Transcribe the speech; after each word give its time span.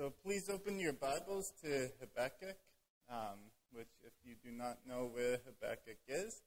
So 0.00 0.10
please 0.24 0.48
open 0.48 0.80
your 0.80 0.94
Bibles 0.94 1.52
to 1.62 1.90
Habakkuk, 2.00 2.56
um, 3.10 3.36
which, 3.70 3.92
if 4.02 4.14
you 4.24 4.34
do 4.42 4.50
not 4.50 4.78
know 4.88 5.10
where 5.12 5.36
Habakkuk 5.44 5.98
is, 6.08 6.40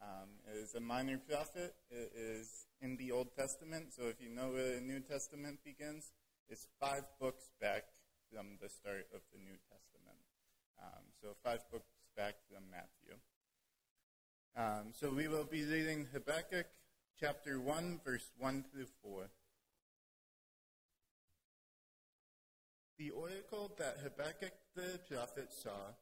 um, 0.00 0.28
is 0.54 0.76
a 0.76 0.80
minor 0.80 1.18
prophet. 1.18 1.74
It 1.90 2.12
is 2.14 2.66
in 2.80 2.96
the 2.98 3.10
Old 3.10 3.34
Testament. 3.34 3.92
So 3.92 4.04
if 4.04 4.20
you 4.20 4.28
know 4.28 4.52
where 4.52 4.76
the 4.76 4.80
New 4.80 5.00
Testament 5.00 5.58
begins, 5.64 6.12
it's 6.48 6.68
five 6.78 7.02
books 7.20 7.50
back 7.60 7.86
from 8.32 8.46
the 8.62 8.68
start 8.68 9.08
of 9.12 9.22
the 9.32 9.40
New 9.40 9.58
Testament. 9.68 10.20
Um, 10.80 11.02
so 11.20 11.34
five 11.42 11.68
books 11.72 11.90
back 12.16 12.36
from 12.48 12.62
Matthew. 12.70 13.18
Um, 14.56 14.92
so 14.92 15.10
we 15.10 15.26
will 15.26 15.48
be 15.50 15.64
reading 15.64 16.06
Habakkuk 16.12 16.66
chapter 17.18 17.58
1, 17.58 18.02
verse 18.04 18.30
1 18.38 18.66
through 18.72 18.86
4. 19.02 19.30
The 23.00 23.12
oracle 23.12 23.72
that 23.78 23.96
Habakkuk 24.02 24.52
the 24.76 25.00
prophet 25.08 25.48
saw, 25.50 25.96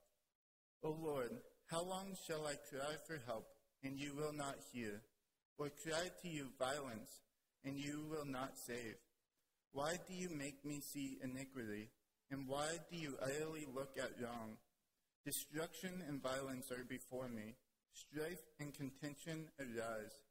O 0.82 0.96
Lord, 1.00 1.30
how 1.70 1.84
long 1.84 2.16
shall 2.26 2.44
I 2.44 2.54
cry 2.68 2.96
for 3.06 3.20
help, 3.24 3.46
and 3.84 3.96
you 3.96 4.16
will 4.16 4.32
not 4.32 4.56
hear, 4.72 5.02
or 5.58 5.70
cry 5.84 6.10
to 6.22 6.28
you 6.28 6.48
violence, 6.58 7.20
and 7.64 7.78
you 7.78 8.04
will 8.10 8.24
not 8.24 8.58
save? 8.58 8.96
Why 9.70 9.94
do 10.08 10.12
you 10.12 10.28
make 10.28 10.64
me 10.64 10.80
see 10.80 11.20
iniquity, 11.22 11.90
and 12.32 12.48
why 12.48 12.66
do 12.90 12.96
you 12.98 13.14
idly 13.22 13.68
look 13.72 13.96
at 13.96 14.20
wrong? 14.20 14.56
Destruction 15.24 16.02
and 16.08 16.20
violence 16.20 16.72
are 16.72 16.82
before 16.82 17.28
me, 17.28 17.54
strife 17.92 18.42
and 18.58 18.74
contention 18.74 19.46
arise. 19.60 20.24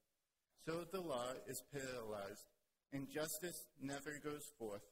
So 0.65 0.83
the 0.91 0.99
law 0.99 1.31
is 1.47 1.63
paralyzed, 1.71 2.43
and 2.91 3.07
justice 3.09 3.67
never 3.81 4.19
goes 4.21 4.51
forth. 4.59 4.83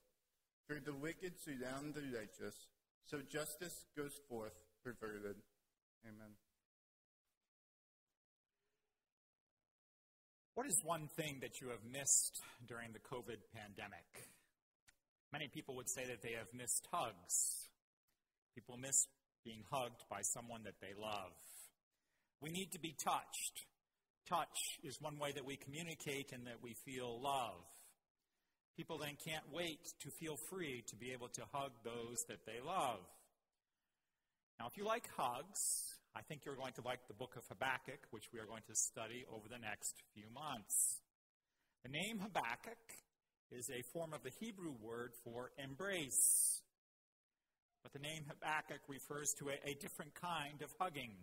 For 0.68 0.80
the 0.84 0.94
wicked 0.94 1.34
surround 1.44 1.94
the 1.94 2.02
righteous, 2.18 2.56
so 3.06 3.20
justice 3.32 3.86
goes 3.96 4.20
forth 4.28 4.56
perverted. 4.84 5.36
Amen. 6.04 6.34
What 10.56 10.66
is 10.66 10.82
one 10.84 11.08
thing 11.16 11.40
that 11.42 11.62
you 11.62 11.68
have 11.70 11.84
missed 11.92 12.42
during 12.68 12.94
the 12.94 13.00
COVID 13.00 13.38
pandemic? 13.54 14.32
Many 15.32 15.50
people 15.50 15.76
would 15.76 15.90
say 15.90 16.06
that 16.08 16.22
they 16.24 16.32
have 16.32 16.48
missed 16.54 16.88
hugs. 16.92 17.68
People 18.56 18.78
miss 18.78 19.06
being 19.44 19.64
hugged 19.70 20.04
by 20.10 20.22
someone 20.22 20.64
that 20.64 20.80
they 20.82 21.00
love. 21.00 21.36
We 22.42 22.50
need 22.50 22.72
to 22.72 22.80
be 22.80 22.96
touched. 23.04 23.66
Touch 24.28 24.80
is 24.84 25.00
one 25.00 25.20
way 25.20 25.32
that 25.34 25.46
we 25.46 25.58
communicate 25.58 26.32
and 26.32 26.48
that 26.48 26.64
we 26.64 26.74
feel 26.86 27.22
love. 27.22 27.62
People 28.78 28.98
then 28.98 29.16
can't 29.24 29.46
wait 29.54 29.80
to 30.02 30.10
feel 30.10 30.36
free 30.50 30.84
to 30.88 30.96
be 30.96 31.12
able 31.14 31.30
to 31.30 31.42
hug 31.54 31.72
those 31.84 32.26
that 32.28 32.46
they 32.46 32.60
love. 32.66 33.00
Now, 34.60 34.68
if 34.68 34.78
you 34.78 34.86
like 34.86 35.08
hugs, 35.16 35.96
I 36.16 36.22
think 36.22 36.42
you're 36.46 36.56
going 36.56 36.74
to 36.74 36.82
like 36.84 37.08
the 37.08 37.14
book 37.14 37.36
of 37.38 37.44
Habakkuk, 37.48 38.00
which 38.12 38.32
we 38.34 38.40
are 38.40 38.46
going 38.46 38.64
to 38.68 38.76
study 38.76 39.26
over 39.32 39.48
the 39.50 39.60
next 39.60 39.96
few 40.14 40.26
months. 40.34 41.02
The 41.84 41.90
name 41.90 42.20
Habakkuk 42.20 42.84
is 43.52 43.70
a 43.70 43.82
form 43.94 44.14
of 44.14 44.24
the 44.24 44.32
Hebrew 44.40 44.74
word 44.82 45.12
for 45.24 45.52
embrace. 45.58 46.62
But 47.84 47.94
the 47.94 48.00
name 48.00 48.24
Habakkuk 48.28 48.82
refers 48.88 49.34
to 49.40 49.50
a, 49.50 49.70
a 49.70 49.76
different 49.76 50.16
kind 50.16 50.62
of 50.64 50.70
hugging. 50.80 51.14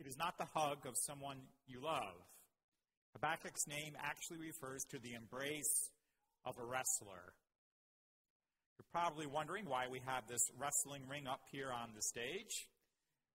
It 0.00 0.06
is 0.06 0.16
not 0.16 0.38
the 0.38 0.48
hug 0.54 0.86
of 0.86 0.96
someone 0.96 1.38
you 1.66 1.82
love. 1.82 2.18
Habakkuk's 3.12 3.66
name 3.68 3.94
actually 4.02 4.38
refers 4.38 4.84
to 4.90 4.98
the 4.98 5.14
embrace 5.14 5.90
of 6.44 6.56
a 6.58 6.64
wrestler. 6.64 7.32
You're 8.78 8.92
probably 8.92 9.26
wondering 9.26 9.66
why 9.66 9.86
we 9.88 10.00
have 10.06 10.26
this 10.28 10.42
wrestling 10.58 11.08
ring 11.08 11.26
up 11.26 11.40
here 11.50 11.70
on 11.72 11.90
the 11.94 12.02
stage. 12.02 12.68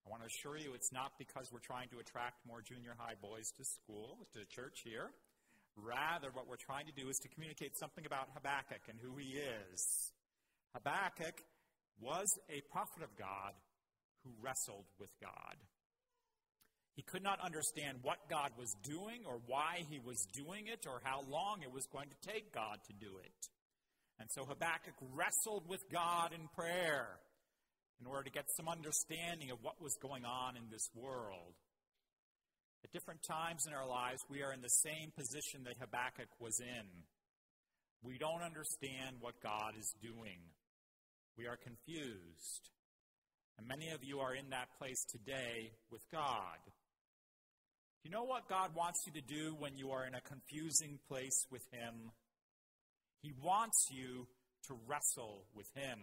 I 0.06 0.10
want 0.10 0.24
to 0.24 0.28
assure 0.28 0.58
you 0.58 0.74
it's 0.74 0.92
not 0.92 1.14
because 1.18 1.50
we're 1.52 1.64
trying 1.64 1.90
to 1.90 2.00
attract 2.00 2.46
more 2.48 2.62
junior 2.62 2.96
high 2.98 3.16
boys 3.22 3.50
to 3.58 3.64
school, 3.64 4.28
to 4.34 4.46
church 4.54 4.82
here. 4.84 5.12
Rather, 5.76 6.30
what 6.34 6.48
we're 6.48 6.60
trying 6.60 6.86
to 6.88 6.96
do 6.96 7.10
is 7.10 7.18
to 7.24 7.30
communicate 7.30 7.78
something 7.78 8.06
about 8.06 8.28
Habakkuk 8.34 8.84
and 8.90 9.00
who 9.00 9.16
he 9.18 9.40
is. 9.40 10.12
Habakkuk 10.76 11.40
was 12.02 12.28
a 12.50 12.62
prophet 12.72 13.04
of 13.04 13.16
God 13.18 13.54
who 14.24 14.32
wrestled 14.42 14.86
with 15.00 15.12
God. 15.22 15.56
He 16.96 17.04
could 17.04 17.24
not 17.24 17.40
understand 17.40 18.00
what 18.02 18.18
God 18.30 18.52
was 18.58 18.76
doing 18.84 19.24
or 19.26 19.40
why 19.48 19.84
he 19.90 20.00
was 20.00 20.28
doing 20.34 20.68
it 20.68 20.86
or 20.86 21.00
how 21.04 21.24
long 21.30 21.62
it 21.64 21.72
was 21.72 21.88
going 21.92 22.10
to 22.10 22.32
take 22.32 22.54
God 22.54 22.78
to 22.88 22.94
do 22.94 23.18
it. 23.24 23.40
And 24.20 24.30
so 24.32 24.44
Habakkuk 24.44 24.96
wrestled 25.14 25.64
with 25.68 25.82
God 25.92 26.34
in 26.34 26.48
prayer 26.54 27.20
in 28.02 28.08
order 28.08 28.24
to 28.24 28.32
get 28.32 28.46
some 28.56 28.68
understanding 28.68 29.52
of 29.52 29.60
what 29.62 29.82
was 29.82 29.96
going 30.02 30.26
on 30.26 30.58
in 30.58 30.64
this 30.70 30.90
world. 30.94 31.56
At 32.84 32.92
different 32.92 33.24
times 33.24 33.64
in 33.68 33.74
our 33.74 33.88
lives, 33.88 34.20
we 34.30 34.42
are 34.42 34.54
in 34.54 34.62
the 34.62 34.76
same 34.84 35.12
position 35.16 35.64
that 35.66 35.80
Habakkuk 35.80 36.32
was 36.40 36.60
in. 36.60 36.88
We 38.04 38.18
don't 38.18 38.42
understand 38.42 39.18
what 39.20 39.36
God 39.44 39.76
is 39.78 39.94
doing. 40.02 40.40
We 41.38 41.48
are 41.48 41.58
confused. 41.58 42.72
And 43.60 43.68
many 43.68 43.92
of 43.92 44.00
you 44.08 44.20
are 44.20 44.34
in 44.34 44.50
that 44.52 44.72
place 44.80 45.04
today 45.12 45.76
with 45.92 46.00
God. 46.14 46.64
Do 46.64 48.08
you 48.08 48.10
know 48.10 48.24
what 48.24 48.48
God 48.48 48.74
wants 48.74 49.04
you 49.06 49.12
to 49.20 49.28
do 49.28 49.54
when 49.60 49.76
you 49.76 49.92
are 49.92 50.08
in 50.08 50.16
a 50.16 50.22
confusing 50.22 50.98
place 51.10 51.44
with 51.52 51.64
Him? 51.74 52.16
He 53.22 53.34
wants 53.44 53.76
you 53.92 54.28
to 54.70 54.80
wrestle 54.88 55.44
with 55.54 55.68
Him. 55.76 56.00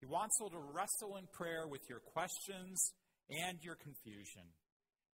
He 0.00 0.06
wants 0.06 0.34
you 0.40 0.50
to 0.50 0.58
wrestle 0.74 1.16
in 1.16 1.30
prayer 1.32 1.68
with 1.70 1.82
your 1.88 2.00
questions 2.00 2.90
and 3.30 3.62
your 3.62 3.76
confusion. 3.76 4.50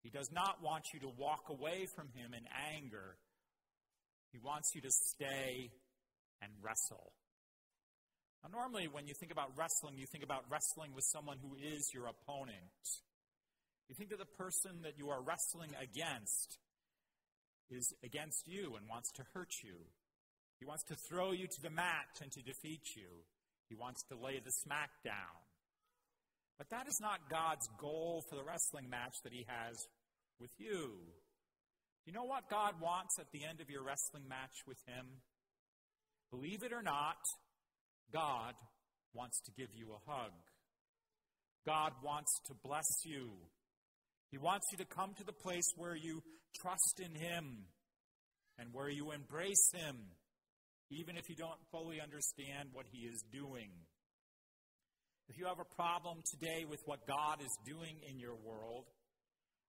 He 0.03 0.09
does 0.09 0.31
not 0.33 0.63
want 0.63 0.85
you 0.95 1.01
to 1.01 1.13
walk 1.19 1.45
away 1.51 1.85
from 1.95 2.09
Him 2.17 2.33
in 2.33 2.49
anger. 2.73 3.19
He 4.33 4.39
wants 4.39 4.71
you 4.75 4.81
to 4.81 4.91
stay 4.91 5.77
and 6.41 6.53
wrestle. 6.63 7.13
Now, 8.43 8.51
normally, 8.51 8.89
when 8.91 9.07
you 9.07 9.15
think 9.15 9.31
about 9.31 9.57
wrestling, 9.57 9.99
you 9.99 10.07
think 10.11 10.25
about 10.25 10.45
wrestling 10.51 10.95
with 10.95 11.05
someone 11.05 11.39
who 11.39 11.55
is 11.55 11.91
your 11.95 12.07
opponent. 12.07 12.83
You 13.89 13.95
think 13.95 14.11
that 14.11 14.19
the 14.19 14.37
person 14.39 14.83
that 14.83 14.99
you 14.99 15.11
are 15.11 15.23
wrestling 15.23 15.71
against 15.81 16.59
is 17.71 17.93
against 18.03 18.47
you 18.47 18.75
and 18.77 18.89
wants 18.89 19.11
to 19.13 19.23
hurt 19.35 19.53
you. 19.63 19.77
He 20.59 20.67
wants 20.67 20.85
to 20.85 20.97
throw 21.09 21.33
you 21.33 21.47
to 21.47 21.63
the 21.63 21.71
mat 21.71 22.21
and 22.21 22.31
to 22.33 22.43
defeat 22.43 22.95
you. 22.97 23.27
He 23.69 23.75
wants 23.75 24.03
to 24.11 24.17
lay 24.17 24.39
the 24.39 24.51
smack 24.51 24.91
down. 25.05 25.43
But 26.59 26.71
that 26.71 26.87
is 26.87 26.99
not 27.01 27.31
God's 27.31 27.67
goal 27.81 28.23
for 28.29 28.37
the 28.37 28.45
wrestling 28.45 28.89
match 28.89 29.15
that 29.25 29.33
He 29.33 29.47
has 29.49 29.75
with 30.39 30.51
you. 30.59 30.99
You 32.07 32.13
know 32.13 32.25
what 32.25 32.51
God 32.51 32.75
wants 32.81 33.19
at 33.19 33.31
the 33.33 33.45
end 33.45 33.61
of 33.61 33.71
your 33.71 33.83
wrestling 33.83 34.29
match 34.29 34.63
with 34.67 34.79
Him? 34.87 35.07
Believe 36.31 36.63
it 36.63 36.73
or 36.73 36.83
not, 36.83 37.19
God 38.13 38.55
wants 39.15 39.41
to 39.47 39.53
give 39.57 39.69
you 39.75 39.93
a 39.93 40.11
hug. 40.11 40.33
God 41.67 41.93
wants 42.05 42.33
to 42.47 42.55
bless 42.65 42.89
you. 43.05 43.31
He 44.31 44.39
wants 44.39 44.67
you 44.73 44.79
to 44.79 44.87
come 44.87 45.15
to 45.19 45.25
the 45.25 45.33
place 45.33 45.69
where 45.77 45.97
you 45.97 46.23
trust 46.61 47.01
in 47.01 47.15
Him 47.15 47.65
and 48.59 48.69
where 48.73 48.89
you 48.89 49.13
embrace 49.13 49.71
Him, 49.75 49.97
even 50.91 51.17
if 51.17 51.29
you 51.29 51.37
don't 51.37 51.61
fully 51.71 52.01
understand 52.01 52.71
what 52.73 52.87
He 52.91 53.07
is 53.07 53.23
doing. 53.33 53.71
If 55.29 55.39
you 55.39 55.47
have 55.47 55.61
a 55.61 55.75
problem 55.77 56.21
today 56.33 56.65
with 56.69 56.81
what 56.85 57.07
God 57.07 57.41
is 57.41 57.55
doing 57.65 57.97
in 58.11 58.19
your 58.19 58.37
world, 58.45 58.85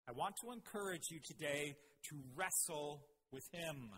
I 0.10 0.12
want 0.12 0.36
to 0.44 0.52
encourage 0.52 1.08
you 1.12 1.20
today 1.24 1.76
to 2.10 2.16
wrestle 2.36 3.06
with 3.32 3.44
Him. 3.54 3.92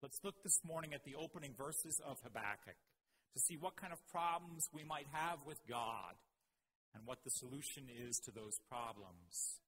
Let's 0.00 0.18
look 0.22 0.36
this 0.44 0.60
morning 0.64 0.94
at 0.94 1.00
the 1.04 1.16
opening 1.18 1.52
verses 1.58 2.00
of 2.06 2.16
Habakkuk 2.22 2.78
to 3.34 3.40
see 3.40 3.56
what 3.56 3.76
kind 3.76 3.92
of 3.92 3.98
problems 4.10 4.68
we 4.72 4.84
might 4.84 5.06
have 5.12 5.38
with 5.46 5.58
God 5.68 6.14
and 6.94 7.06
what 7.06 7.18
the 7.24 7.30
solution 7.30 7.84
is 8.08 8.18
to 8.24 8.30
those 8.30 8.58
problems. 8.68 9.60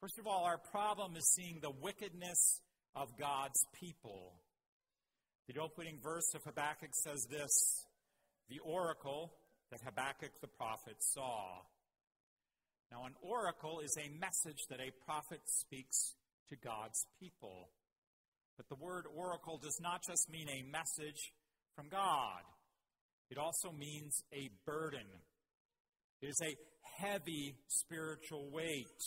First 0.00 0.18
of 0.18 0.26
all, 0.26 0.44
our 0.44 0.58
problem 0.58 1.16
is 1.16 1.26
seeing 1.34 1.58
the 1.60 1.72
wickedness 1.82 2.60
of 2.94 3.08
God's 3.18 3.58
people. 3.74 4.34
The 5.48 5.60
opening 5.60 5.98
verse 6.02 6.34
of 6.34 6.44
Habakkuk 6.44 6.90
says 6.92 7.26
this 7.30 7.86
the 8.48 8.60
oracle 8.60 9.32
that 9.70 9.80
Habakkuk 9.84 10.40
the 10.40 10.48
prophet 10.48 10.96
saw. 11.00 11.62
Now, 12.90 13.04
an 13.04 13.14
oracle 13.20 13.80
is 13.80 13.94
a 13.98 14.08
message 14.18 14.64
that 14.70 14.80
a 14.80 14.92
prophet 15.04 15.40
speaks 15.44 16.14
to 16.48 16.56
God's 16.56 17.04
people. 17.20 17.68
But 18.56 18.68
the 18.68 18.76
word 18.76 19.04
oracle 19.14 19.58
does 19.62 19.78
not 19.80 20.02
just 20.06 20.30
mean 20.30 20.48
a 20.48 20.70
message 20.70 21.32
from 21.76 21.88
God, 21.88 22.42
it 23.30 23.38
also 23.38 23.70
means 23.72 24.22
a 24.32 24.50
burden, 24.66 25.06
it 26.20 26.28
is 26.28 26.40
a 26.42 26.56
heavy 26.98 27.54
spiritual 27.68 28.50
weight. 28.50 29.02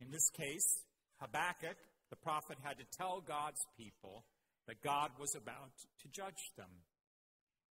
In 0.00 0.10
this 0.10 0.28
case, 0.30 0.84
Habakkuk, 1.20 1.76
the 2.10 2.16
prophet, 2.16 2.58
had 2.62 2.78
to 2.78 2.84
tell 2.96 3.20
God's 3.20 3.64
people 3.76 4.24
that 4.66 4.82
God 4.82 5.10
was 5.18 5.34
about 5.34 5.72
to 6.02 6.08
judge 6.08 6.52
them. 6.56 6.70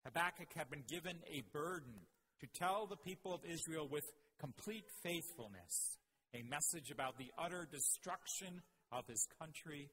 Habakkuk 0.06 0.50
had 0.56 0.70
been 0.70 0.84
given 0.88 1.18
a 1.28 1.44
burden 1.52 1.94
to 2.40 2.48
tell 2.56 2.88
the 2.88 2.96
people 2.98 3.34
of 3.34 3.42
Israel 3.46 3.88
with 3.90 4.06
complete 4.40 4.86
faithfulness 5.04 5.98
a 6.34 6.44
message 6.44 6.92
about 6.92 7.18
the 7.18 7.32
utter 7.38 7.68
destruction 7.72 8.62
of 8.92 9.08
his 9.08 9.26
country 9.40 9.90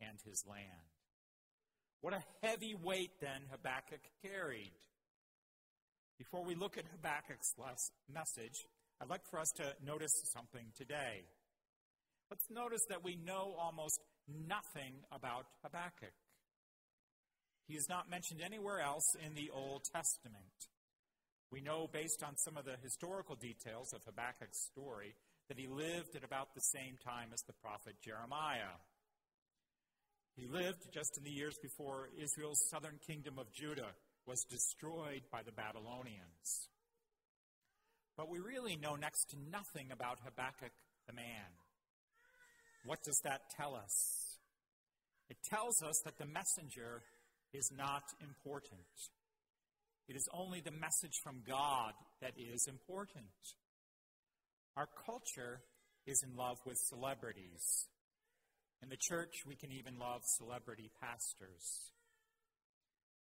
and 0.00 0.18
his 0.24 0.44
land. 0.48 0.95
What 2.00 2.14
a 2.14 2.22
heavy 2.42 2.74
weight 2.74 3.10
then 3.20 3.42
Habakkuk 3.50 4.00
carried. 4.22 4.72
Before 6.18 6.44
we 6.44 6.54
look 6.54 6.78
at 6.78 6.84
Habakkuk's 6.86 7.54
message, 8.12 8.66
I'd 9.00 9.10
like 9.10 9.26
for 9.30 9.38
us 9.38 9.50
to 9.56 9.74
notice 9.84 10.12
something 10.32 10.72
today. 10.76 11.24
Let's 12.30 12.48
notice 12.50 12.82
that 12.88 13.04
we 13.04 13.16
know 13.16 13.54
almost 13.58 14.00
nothing 14.26 14.94
about 15.12 15.46
Habakkuk. 15.62 16.14
He 17.68 17.74
is 17.74 17.88
not 17.88 18.10
mentioned 18.10 18.40
anywhere 18.40 18.80
else 18.80 19.06
in 19.24 19.34
the 19.34 19.50
Old 19.52 19.82
Testament. 19.92 20.56
We 21.52 21.60
know, 21.60 21.86
based 21.92 22.22
on 22.22 22.36
some 22.36 22.56
of 22.56 22.64
the 22.64 22.76
historical 22.82 23.36
details 23.36 23.92
of 23.92 24.02
Habakkuk's 24.04 24.70
story, 24.72 25.14
that 25.48 25.58
he 25.58 25.68
lived 25.68 26.16
at 26.16 26.24
about 26.24 26.54
the 26.54 26.60
same 26.60 26.96
time 27.04 27.30
as 27.32 27.42
the 27.46 27.54
prophet 27.62 27.94
Jeremiah. 28.02 28.78
He 30.36 30.46
lived 30.46 30.92
just 30.92 31.16
in 31.16 31.24
the 31.24 31.30
years 31.30 31.56
before 31.62 32.10
Israel's 32.20 32.60
southern 32.70 32.98
kingdom 33.06 33.38
of 33.38 33.52
Judah 33.54 33.96
was 34.26 34.44
destroyed 34.50 35.22
by 35.32 35.40
the 35.42 35.52
Babylonians. 35.52 36.68
But 38.16 38.28
we 38.28 38.38
really 38.38 38.76
know 38.76 38.96
next 38.96 39.30
to 39.30 39.36
nothing 39.50 39.90
about 39.92 40.18
Habakkuk 40.24 40.72
the 41.06 41.14
man. 41.14 41.56
What 42.84 43.02
does 43.02 43.20
that 43.24 43.40
tell 43.56 43.74
us? 43.74 44.38
It 45.28 45.36
tells 45.48 45.82
us 45.82 46.00
that 46.04 46.18
the 46.18 46.26
messenger 46.26 47.02
is 47.52 47.70
not 47.76 48.02
important. 48.20 48.86
It 50.08 50.16
is 50.16 50.28
only 50.32 50.60
the 50.60 50.70
message 50.70 51.18
from 51.22 51.42
God 51.46 51.92
that 52.20 52.32
is 52.36 52.66
important. 52.68 53.26
Our 54.76 54.88
culture 55.04 55.60
is 56.06 56.22
in 56.22 56.36
love 56.36 56.58
with 56.64 56.76
celebrities. 56.76 57.86
In 58.82 58.88
the 58.88 58.96
church, 59.00 59.44
we 59.46 59.56
can 59.56 59.72
even 59.72 59.98
love 59.98 60.22
celebrity 60.24 60.90
pastors. 61.00 61.90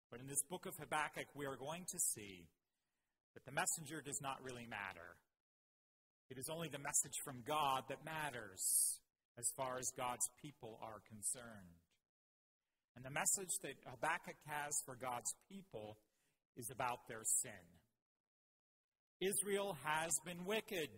But 0.10 0.20
in 0.20 0.28
this 0.28 0.44
book 0.50 0.66
of 0.66 0.76
Habakkuk, 0.78 1.28
we 1.36 1.46
are 1.46 1.56
going 1.56 1.86
to 1.92 2.00
see 2.00 2.48
that 3.34 3.46
the 3.46 3.52
messenger 3.52 4.02
does 4.02 4.20
not 4.22 4.44
really 4.44 4.66
matter. 4.68 5.16
It 6.30 6.38
is 6.38 6.50
only 6.50 6.70
the 6.70 6.80
message 6.80 7.16
from 7.24 7.44
God 7.46 7.84
that 7.90 8.04
matters 8.06 9.00
as 9.38 9.52
far 9.56 9.78
as 9.78 9.92
God's 9.98 10.28
people 10.42 10.80
are 10.82 11.02
concerned. 11.08 11.80
And 12.96 13.06
the 13.06 13.12
message 13.12 13.56
that 13.64 13.80
Habakkuk 13.88 14.40
has 14.48 14.76
for 14.86 14.96
God's 14.96 15.34
people 15.50 15.98
is 16.58 16.70
about 16.72 17.08
their 17.08 17.24
sin. 17.24 17.64
Israel 19.22 19.78
has 19.86 20.12
been 20.26 20.46
wicked. 20.46 20.90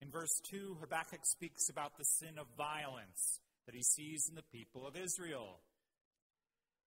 In 0.00 0.10
verse 0.10 0.40
2, 0.50 0.78
Habakkuk 0.80 1.20
speaks 1.24 1.68
about 1.70 1.96
the 1.98 2.04
sin 2.04 2.38
of 2.38 2.46
violence 2.56 3.40
that 3.66 3.74
he 3.74 3.82
sees 3.82 4.26
in 4.28 4.34
the 4.34 4.46
people 4.52 4.86
of 4.86 4.96
Israel. 4.96 5.60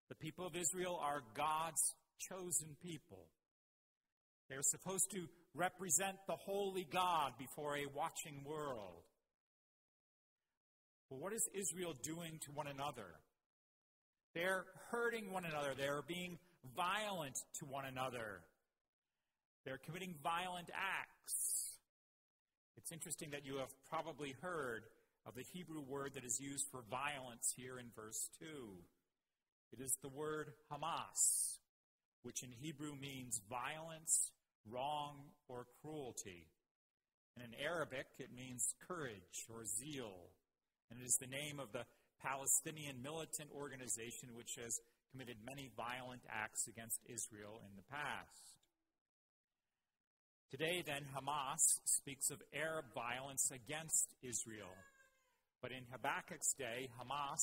The 0.09 0.15
people 0.15 0.47
of 0.47 0.57
Israel 0.57 0.99
are 1.03 1.23
God's 1.35 1.83
chosen 2.19 2.77
people. 2.83 3.27
They 4.49 4.57
are 4.57 4.63
supposed 4.63 5.11
to 5.13 5.27
represent 5.55 6.17
the 6.27 6.37
holy 6.37 6.87
God 6.93 7.33
before 7.39 7.77
a 7.77 7.87
watching 7.95 8.43
world. 8.45 9.05
But 11.09 11.19
what 11.19 11.33
is 11.33 11.49
Israel 11.55 11.95
doing 12.03 12.39
to 12.47 12.53
one 12.53 12.67
another? 12.67 13.19
They're 14.35 14.65
hurting 14.91 15.33
one 15.33 15.45
another. 15.45 15.75
They're 15.77 16.03
being 16.07 16.39
violent 16.77 17.37
to 17.59 17.67
one 17.67 17.85
another. 17.85 18.43
They're 19.65 19.81
committing 19.85 20.15
violent 20.23 20.71
acts. 20.75 21.70
It's 22.81 22.93
interesting 22.93 23.31
that 23.33 23.45
you 23.45 23.59
have 23.59 23.69
probably 23.91 24.35
heard 24.41 24.85
of 25.27 25.35
the 25.35 25.45
Hebrew 25.53 25.83
word 25.83 26.15
that 26.15 26.25
is 26.25 26.41
used 26.41 26.67
for 26.73 26.81
violence 26.91 27.53
here 27.55 27.79
in 27.79 27.93
verse 27.95 28.31
2. 28.41 28.47
It 29.73 29.85
is 29.85 29.99
the 30.01 30.09
word 30.09 30.53
Hamas, 30.73 31.59
which 32.23 32.43
in 32.43 32.49
Hebrew 32.51 32.97
means 32.99 33.43
violence, 33.51 34.33
wrong, 34.65 35.29
or 35.47 35.67
cruelty. 35.83 36.49
And 37.37 37.45
in 37.45 37.61
Arabic, 37.61 38.07
it 38.19 38.33
means 38.35 38.75
courage 38.89 39.45
or 39.53 39.67
zeal. 39.67 40.33
And 40.91 41.01
it 41.03 41.05
is 41.05 41.19
the 41.21 41.29
name 41.29 41.61
of 41.61 41.73
the 41.73 41.85
Palestinian 42.25 43.03
militant 43.03 43.51
organization 43.55 44.31
which 44.35 44.57
has 44.57 44.81
committed 45.13 45.37
many 45.45 45.69
violent 45.77 46.23
acts 46.31 46.67
against 46.67 47.01
Israel 47.05 47.61
in 47.61 47.77
the 47.77 47.85
past. 47.93 48.60
Today, 50.51 50.83
then, 50.85 51.07
Hamas 51.15 51.63
speaks 51.85 52.31
of 52.31 52.43
Arab 52.53 52.87
violence 52.93 53.53
against 53.55 54.09
Israel. 54.21 54.75
But 55.63 55.71
in 55.71 55.87
Habakkuk's 55.93 56.55
day, 56.59 56.89
Hamas 56.99 57.39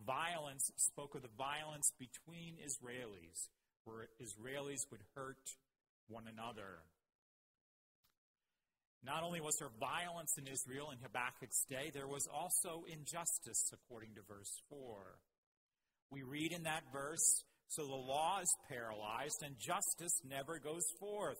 violence 0.00 0.72
spoke 0.76 1.14
of 1.14 1.20
the 1.20 1.36
violence 1.36 1.92
between 1.98 2.56
Israelis, 2.64 3.52
where 3.84 4.08
Israelis 4.24 4.88
would 4.90 5.02
hurt 5.14 5.44
one 6.08 6.24
another. 6.32 6.80
Not 9.04 9.22
only 9.22 9.42
was 9.42 9.56
there 9.58 9.68
violence 9.78 10.32
in 10.38 10.46
Israel 10.46 10.88
in 10.92 10.98
Habakkuk's 11.04 11.62
day, 11.68 11.90
there 11.92 12.08
was 12.08 12.26
also 12.32 12.84
injustice, 12.88 13.70
according 13.74 14.14
to 14.14 14.22
verse 14.26 14.62
4. 14.70 14.96
We 16.10 16.22
read 16.22 16.52
in 16.52 16.62
that 16.62 16.84
verse 16.90 17.44
So 17.68 17.82
the 17.82 17.92
law 17.92 18.38
is 18.40 18.56
paralyzed, 18.70 19.42
and 19.44 19.58
justice 19.58 20.22
never 20.24 20.58
goes 20.58 20.86
forth. 20.98 21.36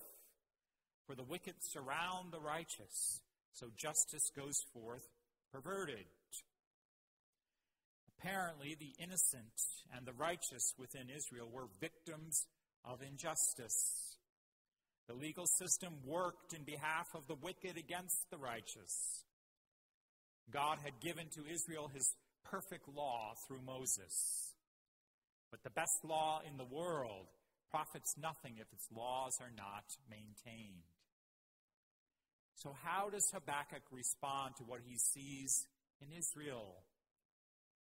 For 1.06 1.14
the 1.14 1.24
wicked 1.24 1.54
surround 1.60 2.32
the 2.32 2.40
righteous, 2.40 3.20
so 3.52 3.68
justice 3.76 4.30
goes 4.36 4.58
forth 4.72 5.06
perverted. 5.52 6.04
Apparently, 8.18 8.76
the 8.78 8.92
innocent 9.02 9.54
and 9.94 10.04
the 10.04 10.12
righteous 10.14 10.74
within 10.78 11.08
Israel 11.14 11.48
were 11.52 11.68
victims 11.80 12.46
of 12.84 13.02
injustice. 13.02 14.18
The 15.06 15.14
legal 15.14 15.46
system 15.46 15.94
worked 16.04 16.54
in 16.54 16.64
behalf 16.64 17.06
of 17.14 17.26
the 17.28 17.36
wicked 17.40 17.76
against 17.76 18.26
the 18.30 18.38
righteous. 18.38 19.24
God 20.50 20.78
had 20.82 21.00
given 21.00 21.26
to 21.34 21.46
Israel 21.46 21.88
his 21.92 22.14
perfect 22.44 22.88
law 22.88 23.34
through 23.46 23.62
Moses. 23.62 24.54
But 25.50 25.62
the 25.62 25.70
best 25.70 26.04
law 26.04 26.40
in 26.46 26.56
the 26.56 26.64
world 26.64 27.26
profits 27.70 28.14
nothing 28.18 28.56
if 28.58 28.72
its 28.72 28.88
laws 28.90 29.38
are 29.40 29.52
not 29.56 29.84
maintained. 30.10 30.95
So, 32.56 32.74
how 32.82 33.10
does 33.10 33.28
Habakkuk 33.32 33.82
respond 33.92 34.54
to 34.56 34.64
what 34.64 34.80
he 34.84 34.96
sees 34.96 35.66
in 36.00 36.08
Israel? 36.16 36.84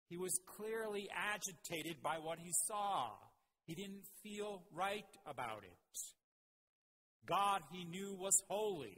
He 0.09 0.17
was 0.17 0.33
clearly 0.57 1.09
agitated 1.15 2.03
by 2.03 2.17
what 2.21 2.39
he 2.39 2.51
saw. 2.67 3.11
He 3.67 3.75
didn't 3.75 4.05
feel 4.23 4.63
right 4.73 5.05
about 5.27 5.63
it. 5.63 5.99
God, 7.27 7.61
he 7.71 7.85
knew, 7.85 8.17
was 8.19 8.43
holy, 8.49 8.97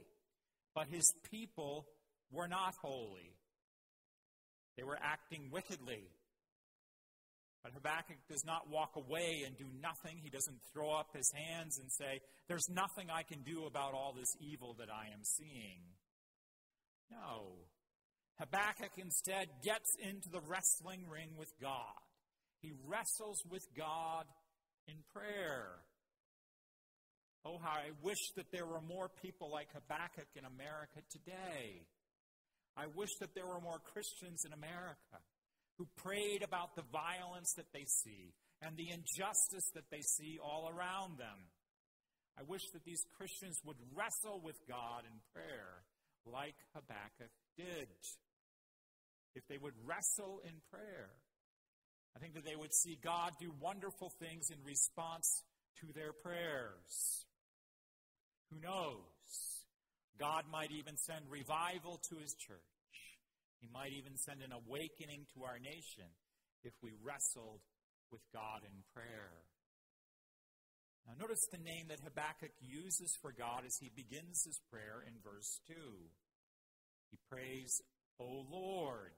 but 0.73 0.87
his 0.87 1.05
people 1.29 1.85
were 2.31 2.47
not 2.47 2.73
holy. 2.81 3.35
They 4.77 4.83
were 4.83 4.97
acting 5.01 5.49
wickedly. 5.51 6.07
But 7.63 7.73
Habakkuk 7.73 8.17
does 8.27 8.43
not 8.43 8.69
walk 8.69 8.95
away 8.95 9.43
and 9.45 9.55
do 9.57 9.67
nothing. 9.81 10.17
He 10.17 10.29
doesn't 10.29 10.57
throw 10.73 10.89
up 10.91 11.09
his 11.13 11.31
hands 11.31 11.77
and 11.77 11.91
say, 11.91 12.21
There's 12.47 12.67
nothing 12.69 13.09
I 13.11 13.21
can 13.21 13.43
do 13.43 13.65
about 13.65 13.93
all 13.93 14.13
this 14.17 14.35
evil 14.39 14.75
that 14.79 14.89
I 14.89 15.13
am 15.13 15.23
seeing. 15.23 15.81
No. 17.11 17.53
Habakkuk 18.39 18.97
instead 18.97 19.47
gets 19.63 19.95
into 20.01 20.29
the 20.29 20.41
wrestling 20.47 21.05
ring 21.07 21.29
with 21.37 21.51
God. 21.61 22.01
He 22.61 22.71
wrestles 22.87 23.43
with 23.49 23.63
God 23.77 24.25
in 24.87 24.95
prayer. 25.13 25.85
Oh, 27.45 27.59
how 27.61 27.71
I 27.71 27.91
wish 28.01 28.31
that 28.37 28.51
there 28.51 28.65
were 28.65 28.81
more 28.81 29.09
people 29.21 29.51
like 29.51 29.67
Habakkuk 29.73 30.29
in 30.35 30.45
America 30.45 31.01
today. 31.11 31.85
I 32.77 32.85
wish 32.95 33.09
that 33.19 33.35
there 33.35 33.45
were 33.45 33.59
more 33.61 33.79
Christians 33.93 34.45
in 34.45 34.53
America 34.53 35.21
who 35.77 35.87
prayed 35.97 36.43
about 36.43 36.75
the 36.75 36.83
violence 36.91 37.53
that 37.57 37.71
they 37.73 37.85
see 37.85 38.33
and 38.61 38.77
the 38.77 38.89
injustice 38.89 39.69
that 39.73 39.89
they 39.89 40.01
see 40.01 40.37
all 40.43 40.69
around 40.69 41.17
them. 41.17 41.49
I 42.37 42.43
wish 42.47 42.61
that 42.73 42.85
these 42.85 43.03
Christians 43.17 43.59
would 43.65 43.77
wrestle 43.93 44.41
with 44.43 44.57
God 44.67 45.03
in 45.05 45.19
prayer 45.33 45.83
like 46.25 46.55
Habakkuk 46.73 47.31
did. 47.57 47.87
If 49.35 49.47
they 49.47 49.57
would 49.57 49.73
wrestle 49.85 50.41
in 50.43 50.53
prayer, 50.69 51.09
I 52.15 52.19
think 52.19 52.33
that 52.35 52.45
they 52.45 52.55
would 52.55 52.73
see 52.73 52.97
God 53.01 53.31
do 53.39 53.51
wonderful 53.59 54.11
things 54.19 54.49
in 54.51 54.57
response 54.65 55.43
to 55.79 55.87
their 55.93 56.11
prayers. 56.13 57.25
Who 58.51 58.59
knows? 58.59 59.63
God 60.19 60.43
might 60.51 60.71
even 60.71 60.97
send 60.97 61.25
revival 61.29 61.99
to 62.09 62.15
his 62.17 62.35
church. 62.35 62.70
He 63.61 63.69
might 63.69 63.93
even 63.93 64.17
send 64.17 64.41
an 64.41 64.51
awakening 64.51 65.29
to 65.33 65.45
our 65.45 65.61
nation 65.61 66.09
if 66.65 66.73
we 66.81 66.97
wrestled 66.97 67.61
with 68.11 68.21
God 68.33 68.65
in 68.65 68.83
prayer. 68.93 69.45
Now, 71.05 71.13
notice 71.17 71.45
the 71.49 71.61
name 71.61 71.89
that 71.89 72.01
Habakkuk 72.03 72.53
uses 72.61 73.17
for 73.21 73.31
God 73.31 73.63
as 73.65 73.77
he 73.77 73.89
begins 73.93 74.43
his 74.45 74.59
prayer 74.69 75.05
in 75.05 75.13
verse 75.23 75.61
2. 75.67 75.73
He 77.09 77.17
prays, 77.29 77.81
O 78.19 78.45
Lord. 78.49 79.13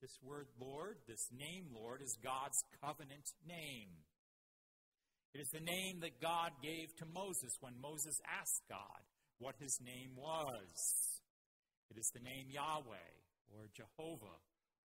This 0.00 0.16
word 0.22 0.46
Lord, 0.60 0.96
this 1.08 1.26
name 1.32 1.74
Lord, 1.74 2.02
is 2.02 2.16
God's 2.22 2.62
covenant 2.80 3.32
name. 3.46 3.90
It 5.34 5.40
is 5.40 5.50
the 5.50 5.60
name 5.60 6.00
that 6.00 6.22
God 6.22 6.52
gave 6.62 6.94
to 6.98 7.06
Moses 7.12 7.56
when 7.60 7.80
Moses 7.80 8.20
asked 8.40 8.62
God 8.68 9.02
what 9.38 9.56
his 9.58 9.78
name 9.84 10.12
was. 10.16 11.17
It 11.90 11.98
is 11.98 12.10
the 12.14 12.20
name 12.20 12.48
Yahweh 12.50 13.12
or 13.52 13.68
Jehovah 13.74 14.38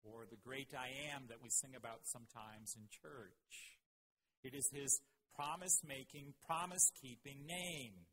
or 0.04 0.26
the 0.30 0.40
great 0.44 0.74
I 0.76 1.16
am 1.16 1.28
that 1.30 1.42
we 1.42 1.50
sing 1.50 1.76
about 1.76 2.04
sometimes 2.04 2.76
in 2.76 2.84
church. 3.02 3.52
It 4.44 4.54
is 4.54 4.70
his 4.72 5.02
promise 5.36 5.82
making, 5.86 6.34
promise 6.46 6.92
keeping 7.02 7.46
name. 7.46 8.08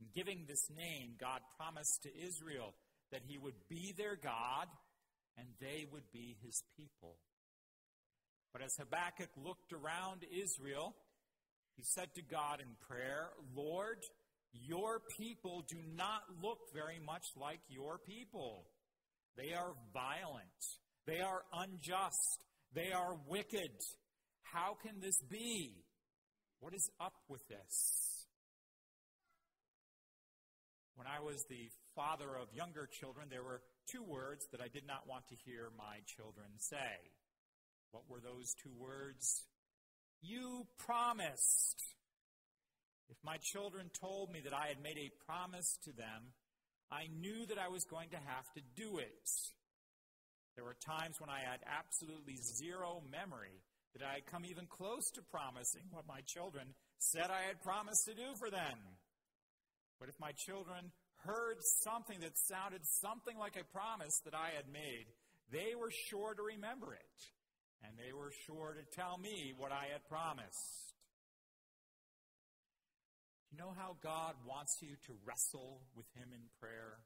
In 0.00 0.06
giving 0.14 0.46
this 0.46 0.70
name, 0.70 1.14
God 1.18 1.40
promised 1.56 2.02
to 2.02 2.10
Israel 2.14 2.74
that 3.10 3.22
he 3.26 3.38
would 3.38 3.58
be 3.68 3.94
their 3.96 4.16
God 4.16 4.66
and 5.36 5.46
they 5.60 5.86
would 5.90 6.10
be 6.12 6.36
his 6.42 6.62
people. 6.76 7.16
But 8.52 8.62
as 8.62 8.74
Habakkuk 8.78 9.30
looked 9.36 9.72
around 9.72 10.24
Israel, 10.30 10.94
he 11.76 11.84
said 11.84 12.14
to 12.14 12.22
God 12.22 12.60
in 12.60 12.74
prayer, 12.88 13.30
Lord, 13.54 14.02
your 14.52 15.00
people 15.18 15.64
do 15.68 15.78
not 15.94 16.22
look 16.42 16.58
very 16.74 16.98
much 17.04 17.24
like 17.36 17.60
your 17.68 17.98
people. 17.98 18.66
They 19.36 19.52
are 19.54 19.72
violent. 19.92 20.60
They 21.06 21.20
are 21.20 21.42
unjust. 21.52 22.44
They 22.74 22.92
are 22.92 23.16
wicked. 23.28 23.70
How 24.42 24.76
can 24.82 25.00
this 25.00 25.20
be? 25.30 25.84
What 26.60 26.74
is 26.74 26.90
up 27.00 27.14
with 27.28 27.46
this? 27.48 28.26
When 30.96 31.06
I 31.06 31.20
was 31.20 31.44
the 31.48 31.70
father 31.94 32.36
of 32.36 32.48
younger 32.52 32.88
children, 33.00 33.28
there 33.30 33.44
were 33.44 33.62
two 33.90 34.02
words 34.02 34.46
that 34.50 34.60
I 34.60 34.66
did 34.66 34.86
not 34.86 35.06
want 35.06 35.28
to 35.28 35.36
hear 35.46 35.70
my 35.78 36.02
children 36.06 36.48
say. 36.58 37.14
What 37.92 38.02
were 38.08 38.20
those 38.20 38.52
two 38.62 38.74
words? 38.76 39.44
You 40.20 40.66
promised. 40.78 41.97
If 43.08 43.16
my 43.24 43.36
children 43.40 43.90
told 44.00 44.30
me 44.30 44.40
that 44.44 44.54
I 44.54 44.68
had 44.68 44.82
made 44.82 44.98
a 44.98 45.24
promise 45.24 45.78
to 45.84 45.92
them, 45.92 46.32
I 46.90 47.08
knew 47.20 47.46
that 47.46 47.58
I 47.58 47.68
was 47.68 47.84
going 47.84 48.10
to 48.10 48.16
have 48.16 48.48
to 48.56 48.62
do 48.76 48.98
it. 48.98 49.28
There 50.56 50.64
were 50.64 50.76
times 50.84 51.16
when 51.20 51.30
I 51.30 51.40
had 51.40 51.60
absolutely 51.64 52.36
zero 52.36 53.02
memory 53.10 53.62
that 53.94 54.04
I 54.04 54.14
had 54.20 54.26
come 54.26 54.44
even 54.44 54.66
close 54.66 55.08
to 55.14 55.22
promising 55.30 55.88
what 55.90 56.06
my 56.06 56.20
children 56.26 56.74
said 56.98 57.30
I 57.30 57.48
had 57.48 57.62
promised 57.62 58.04
to 58.06 58.14
do 58.14 58.34
for 58.38 58.50
them. 58.50 58.76
But 60.00 60.08
if 60.08 60.18
my 60.20 60.32
children 60.36 60.92
heard 61.24 61.58
something 61.82 62.20
that 62.20 62.38
sounded 62.38 62.82
something 63.00 63.36
like 63.38 63.56
a 63.56 63.72
promise 63.72 64.20
that 64.24 64.34
I 64.34 64.50
had 64.54 64.68
made, 64.70 65.06
they 65.50 65.74
were 65.74 65.90
sure 66.10 66.34
to 66.34 66.42
remember 66.42 66.94
it, 66.94 67.18
and 67.82 67.96
they 67.96 68.12
were 68.12 68.32
sure 68.46 68.76
to 68.76 68.84
tell 68.94 69.16
me 69.18 69.54
what 69.56 69.72
I 69.72 69.88
had 69.92 70.04
promised. 70.08 70.87
Do 73.48 73.56
you 73.56 73.62
know 73.62 73.74
how 73.76 73.96
God 74.02 74.34
wants 74.46 74.76
you 74.82 74.96
to 75.06 75.12
wrestle 75.24 75.80
with 75.96 76.06
Him 76.14 76.28
in 76.34 76.42
prayer? 76.60 76.98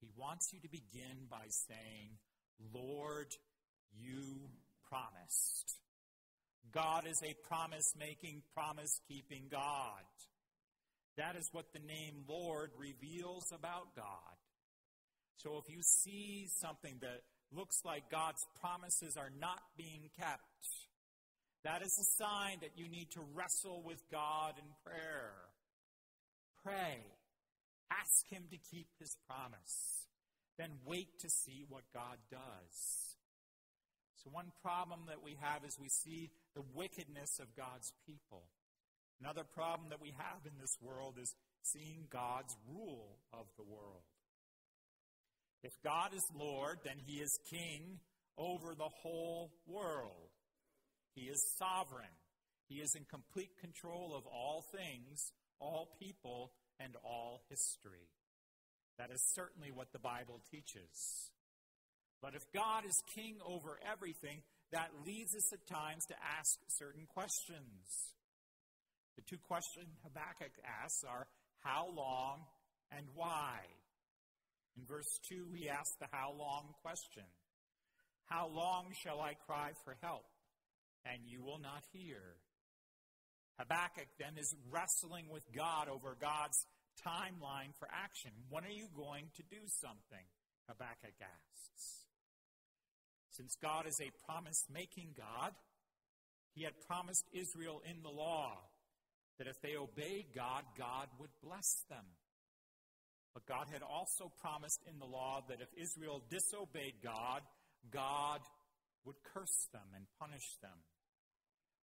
He 0.00 0.08
wants 0.18 0.52
you 0.52 0.60
to 0.60 0.68
begin 0.68 1.28
by 1.30 1.46
saying, 1.48 2.18
Lord, 2.74 3.28
you 3.98 4.50
promised. 4.88 5.78
God 6.72 7.06
is 7.06 7.22
a 7.22 7.34
promise 7.48 7.94
making, 7.98 8.42
promise 8.52 9.00
keeping 9.08 9.44
God. 9.50 10.04
That 11.16 11.36
is 11.36 11.48
what 11.52 11.72
the 11.72 11.78
name 11.78 12.24
Lord 12.28 12.70
reveals 12.76 13.50
about 13.50 13.96
God. 13.96 14.36
So 15.36 15.62
if 15.64 15.74
you 15.74 15.82
see 15.82 16.48
something 16.60 16.96
that 17.00 17.22
looks 17.50 17.82
like 17.84 18.10
God's 18.10 18.44
promises 18.60 19.16
are 19.16 19.30
not 19.40 19.60
being 19.76 20.10
kept, 20.18 20.42
that 21.64 21.82
is 21.82 21.96
a 21.98 22.22
sign 22.22 22.58
that 22.60 22.76
you 22.76 22.88
need 22.88 23.10
to 23.12 23.20
wrestle 23.34 23.82
with 23.84 24.02
God 24.12 24.54
in 24.58 24.64
prayer. 24.84 25.32
Pray. 26.62 27.00
Ask 27.90 28.28
Him 28.30 28.44
to 28.50 28.58
keep 28.70 28.86
His 28.98 29.16
promise. 29.28 30.06
Then 30.58 30.70
wait 30.86 31.08
to 31.20 31.28
see 31.28 31.64
what 31.68 31.82
God 31.92 32.18
does. 32.30 32.76
So, 34.22 34.30
one 34.30 34.52
problem 34.62 35.00
that 35.08 35.22
we 35.22 35.36
have 35.40 35.64
is 35.64 35.76
we 35.80 35.88
see 35.88 36.30
the 36.54 36.62
wickedness 36.74 37.40
of 37.40 37.54
God's 37.56 37.92
people. 38.06 38.44
Another 39.20 39.44
problem 39.44 39.88
that 39.90 40.00
we 40.00 40.12
have 40.16 40.44
in 40.44 40.58
this 40.60 40.76
world 40.80 41.16
is 41.20 41.34
seeing 41.62 42.06
God's 42.10 42.56
rule 42.68 43.18
of 43.32 43.46
the 43.56 43.64
world. 43.64 44.04
If 45.62 45.72
God 45.82 46.14
is 46.14 46.24
Lord, 46.38 46.78
then 46.84 46.96
he 47.06 47.20
is 47.20 47.38
king 47.50 48.00
over 48.36 48.74
the 48.74 48.90
whole 49.02 49.50
world. 49.66 50.23
He 51.14 51.22
is 51.22 51.40
sovereign. 51.58 52.14
He 52.68 52.76
is 52.76 52.94
in 52.96 53.04
complete 53.04 53.50
control 53.60 54.14
of 54.16 54.26
all 54.26 54.64
things, 54.72 55.32
all 55.60 55.96
people, 56.00 56.52
and 56.80 56.94
all 57.04 57.42
history. 57.48 58.08
That 58.98 59.10
is 59.10 59.22
certainly 59.34 59.70
what 59.70 59.92
the 59.92 59.98
Bible 59.98 60.40
teaches. 60.50 61.30
But 62.22 62.34
if 62.34 62.42
God 62.54 62.84
is 62.86 62.96
king 63.14 63.36
over 63.46 63.78
everything, 63.90 64.42
that 64.72 64.90
leads 65.06 65.34
us 65.34 65.52
at 65.52 65.66
times 65.66 66.04
to 66.08 66.14
ask 66.38 66.58
certain 66.68 67.06
questions. 67.12 68.14
The 69.16 69.22
two 69.28 69.38
questions 69.46 69.86
Habakkuk 70.02 70.52
asks 70.64 71.04
are 71.04 71.26
how 71.60 71.88
long 71.94 72.42
and 72.90 73.06
why? 73.14 73.60
In 74.76 74.84
verse 74.86 75.20
2, 75.28 75.52
he 75.54 75.68
asks 75.68 75.94
the 76.00 76.08
how 76.10 76.32
long 76.36 76.74
question 76.82 77.24
How 78.26 78.48
long 78.48 78.92
shall 79.02 79.20
I 79.20 79.34
cry 79.46 79.70
for 79.84 79.96
help, 80.02 80.24
and 81.04 81.22
you 81.26 81.42
will 81.42 81.60
not 81.60 81.84
hear? 81.92 82.36
Habakkuk 83.58 84.08
then 84.18 84.36
is 84.38 84.54
wrestling 84.70 85.26
with 85.30 85.44
God 85.54 85.88
over 85.88 86.16
God's 86.20 86.66
timeline 87.06 87.74
for 87.78 87.88
action. 87.92 88.32
When 88.50 88.64
are 88.64 88.74
you 88.74 88.88
going 88.96 89.30
to 89.36 89.42
do 89.50 89.62
something? 89.80 90.26
Habakkuk 90.68 91.14
asks. 91.20 92.08
Since 93.30 93.56
God 93.60 93.86
is 93.86 94.00
a 94.00 94.10
promise 94.26 94.64
making 94.72 95.14
God, 95.16 95.52
he 96.54 96.62
had 96.62 96.74
promised 96.86 97.26
Israel 97.32 97.82
in 97.88 98.02
the 98.02 98.10
law 98.10 98.58
that 99.38 99.48
if 99.48 99.60
they 99.60 99.76
obeyed 99.76 100.26
God, 100.34 100.62
God 100.78 101.08
would 101.18 101.34
bless 101.42 101.82
them. 101.90 102.04
But 103.34 103.46
God 103.46 103.66
had 103.72 103.82
also 103.82 104.30
promised 104.40 104.80
in 104.88 104.98
the 105.00 105.10
law 105.10 105.42
that 105.48 105.58
if 105.60 105.68
Israel 105.76 106.22
disobeyed 106.30 107.02
God, 107.02 107.42
God 107.90 108.40
would 109.04 109.16
curse 109.34 109.66
them 109.72 109.90
and 109.94 110.06
punish 110.20 110.56
them. 110.62 110.78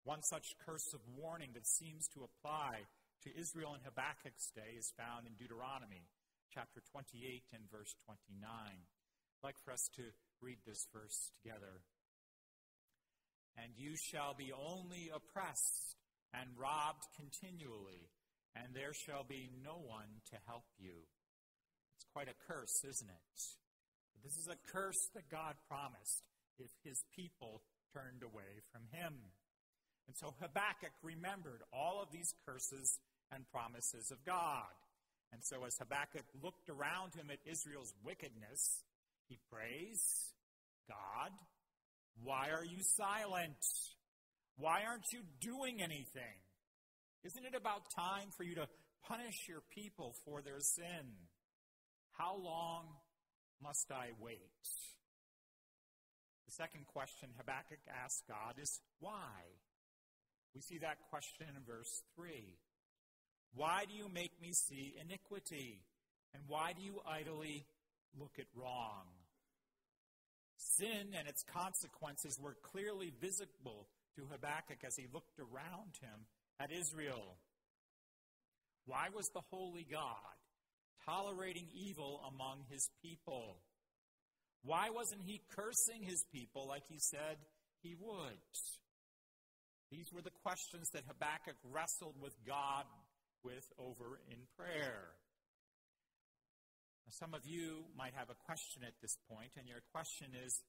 One 0.04 0.24
such 0.24 0.56
curse 0.66 0.94
of 0.94 1.01
warning 1.18 1.51
that 1.54 1.68
seems 1.68 2.08
to 2.13 2.24
apply 2.24 2.88
to 3.24 3.39
Israel 3.39 3.75
in 3.75 3.82
Habakkuk's 3.82 4.51
day 4.56 4.77
is 4.77 4.94
found 4.96 5.27
in 5.27 5.34
Deuteronomy 5.36 6.08
chapter 6.54 6.82
28 6.92 7.44
and 7.54 7.70
verse 7.70 7.94
29. 8.06 8.39
I'd 8.42 9.44
like 9.44 9.60
for 9.63 9.74
us 9.74 9.89
to 9.98 10.04
read 10.42 10.58
this 10.66 10.88
verse 10.94 11.32
together. 11.42 11.84
And 13.58 13.74
you 13.75 13.98
shall 13.98 14.34
be 14.38 14.54
only 14.54 15.10
oppressed 15.10 15.98
and 16.34 16.50
robbed 16.58 17.06
continually, 17.18 18.10
and 18.56 18.74
there 18.74 18.94
shall 18.94 19.25
be 19.25 19.50
no 19.66 19.82
one 19.82 20.22
to 20.30 20.38
help 20.46 20.66
you. 20.77 21.10
It's 21.98 22.06
quite 22.13 22.30
a 22.30 22.38
curse, 22.46 22.86
isn't 22.86 23.10
it? 23.10 23.38
But 24.13 24.22
this 24.24 24.38
is 24.38 24.48
a 24.50 24.62
curse 24.70 25.10
that 25.16 25.30
God 25.30 25.58
promised 25.68 26.25
if 26.60 26.70
his 26.84 27.01
people 27.16 27.62
turned 27.94 28.22
away 28.22 28.62
from 28.72 28.86
him. 28.94 29.34
And 30.07 30.15
so 30.15 30.33
Habakkuk 30.39 30.93
remembered 31.03 31.61
all 31.73 32.01
of 32.01 32.11
these 32.11 32.33
curses 32.45 32.99
and 33.31 33.43
promises 33.51 34.11
of 34.11 34.23
God. 34.25 34.71
And 35.33 35.43
so 35.43 35.65
as 35.65 35.77
Habakkuk 35.77 36.25
looked 36.41 36.69
around 36.69 37.13
him 37.13 37.29
at 37.29 37.39
Israel's 37.45 37.93
wickedness, 38.03 38.83
he 39.27 39.37
prays, 39.51 40.33
God, 40.87 41.31
why 42.23 42.49
are 42.49 42.63
you 42.63 42.81
silent? 42.81 43.57
Why 44.57 44.83
aren't 44.87 45.11
you 45.11 45.19
doing 45.41 45.81
anything? 45.81 46.39
Isn't 47.23 47.45
it 47.45 47.55
about 47.55 47.91
time 47.93 48.29
for 48.37 48.43
you 48.43 48.55
to 48.55 48.67
punish 49.05 49.47
your 49.49 49.61
people 49.75 50.15
for 50.23 50.41
their 50.41 50.59
sin? 50.59 51.11
How 52.17 52.37
long 52.37 52.85
must 53.61 53.91
I 53.91 54.11
wait? 54.19 54.39
The 56.45 56.53
second 56.53 56.87
question 56.87 57.29
Habakkuk 57.37 57.79
asks 58.03 58.23
God 58.27 58.55
is 58.61 58.79
why? 58.99 59.43
We 60.57 60.61
see 60.61 60.79
that 60.79 60.97
question 61.11 61.45
in 61.55 61.61
verse 61.71 62.01
3. 62.15 62.33
Why 63.53 63.85
do 63.87 63.93
you 63.93 64.09
make 64.11 64.41
me 64.41 64.53
see 64.53 64.95
iniquity? 64.99 65.83
And 66.33 66.41
why 66.47 66.73
do 66.75 66.81
you 66.81 66.99
idly 67.07 67.67
look 68.19 68.31
at 68.39 68.47
wrong? 68.55 69.05
Sin 70.57 71.13
and 71.15 71.27
its 71.27 71.43
consequences 71.43 72.39
were 72.41 72.57
clearly 72.63 73.13
visible 73.21 73.85
to 74.15 74.25
Habakkuk 74.31 74.79
as 74.83 74.95
he 74.95 75.05
looked 75.13 75.37
around 75.37 75.93
him 76.01 76.25
at 76.59 76.71
Israel. 76.71 77.37
Why 78.87 79.09
was 79.13 79.29
the 79.35 79.45
holy 79.51 79.85
God 79.85 80.37
tolerating 81.05 81.67
evil 81.71 82.19
among 82.33 82.63
his 82.71 82.89
people? 83.03 83.57
Why 84.63 84.89
wasn't 84.89 85.21
he 85.23 85.39
cursing 85.55 86.01
his 86.01 86.25
people 86.33 86.67
like 86.67 86.87
he 86.89 86.97
said 86.97 87.37
he 87.83 87.93
would? 87.99 88.41
These 89.91 90.12
were 90.12 90.22
the 90.22 90.36
questions 90.44 90.89
that 90.91 91.03
Habakkuk 91.08 91.56
wrestled 91.63 92.15
with 92.22 92.36
God 92.46 92.84
with 93.44 93.63
over 93.79 94.20
in 94.27 94.38
prayer. 94.58 95.15
Now, 97.08 97.15
some 97.15 97.34
of 97.34 97.46
you 97.46 97.88
might 97.96 98.12
have 98.15 98.29
a 98.29 98.36
question 98.44 98.84
at 98.84 99.00
this 99.01 99.15
point, 99.32 99.56
and 99.56 99.67
your 99.67 99.79
question 99.96 100.27
is 100.36 100.60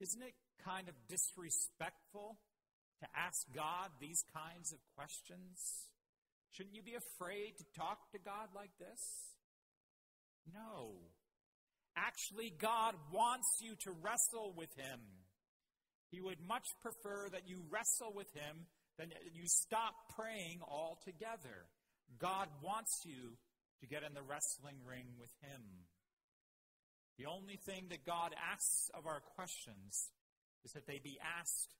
Isn't 0.00 0.22
it 0.22 0.32
kind 0.64 0.88
of 0.88 0.94
disrespectful 1.08 2.40
to 3.00 3.06
ask 3.14 3.44
God 3.54 3.92
these 4.00 4.24
kinds 4.32 4.72
of 4.72 4.78
questions? 4.96 5.92
Shouldn't 6.52 6.74
you 6.74 6.82
be 6.82 6.96
afraid 6.96 7.58
to 7.58 7.64
talk 7.76 8.10
to 8.12 8.18
God 8.18 8.48
like 8.56 8.72
this? 8.80 9.36
No. 10.48 10.96
Actually, 11.94 12.54
God 12.58 12.94
wants 13.12 13.60
you 13.60 13.76
to 13.84 13.90
wrestle 14.00 14.54
with 14.56 14.72
Him. 14.76 15.00
He 16.10 16.20
would 16.20 16.40
much 16.46 16.66
prefer 16.80 17.28
that 17.32 17.48
you 17.48 17.62
wrestle 17.70 18.12
with 18.14 18.32
Him 18.34 18.66
than 18.98 19.10
that 19.10 19.34
you 19.34 19.44
stop 19.46 19.94
praying 20.16 20.60
altogether. 20.66 21.68
God 22.18 22.48
wants 22.62 23.02
you 23.04 23.36
to 23.80 23.86
get 23.86 24.02
in 24.02 24.14
the 24.14 24.22
wrestling 24.22 24.80
ring 24.88 25.06
with 25.20 25.30
Him. 25.42 25.62
The 27.18 27.26
only 27.26 27.58
thing 27.66 27.86
that 27.90 28.06
God 28.06 28.34
asks 28.38 28.90
of 28.94 29.06
our 29.06 29.20
questions 29.34 30.10
is 30.64 30.72
that 30.72 30.86
they 30.86 31.00
be 31.02 31.18
asked 31.38 31.74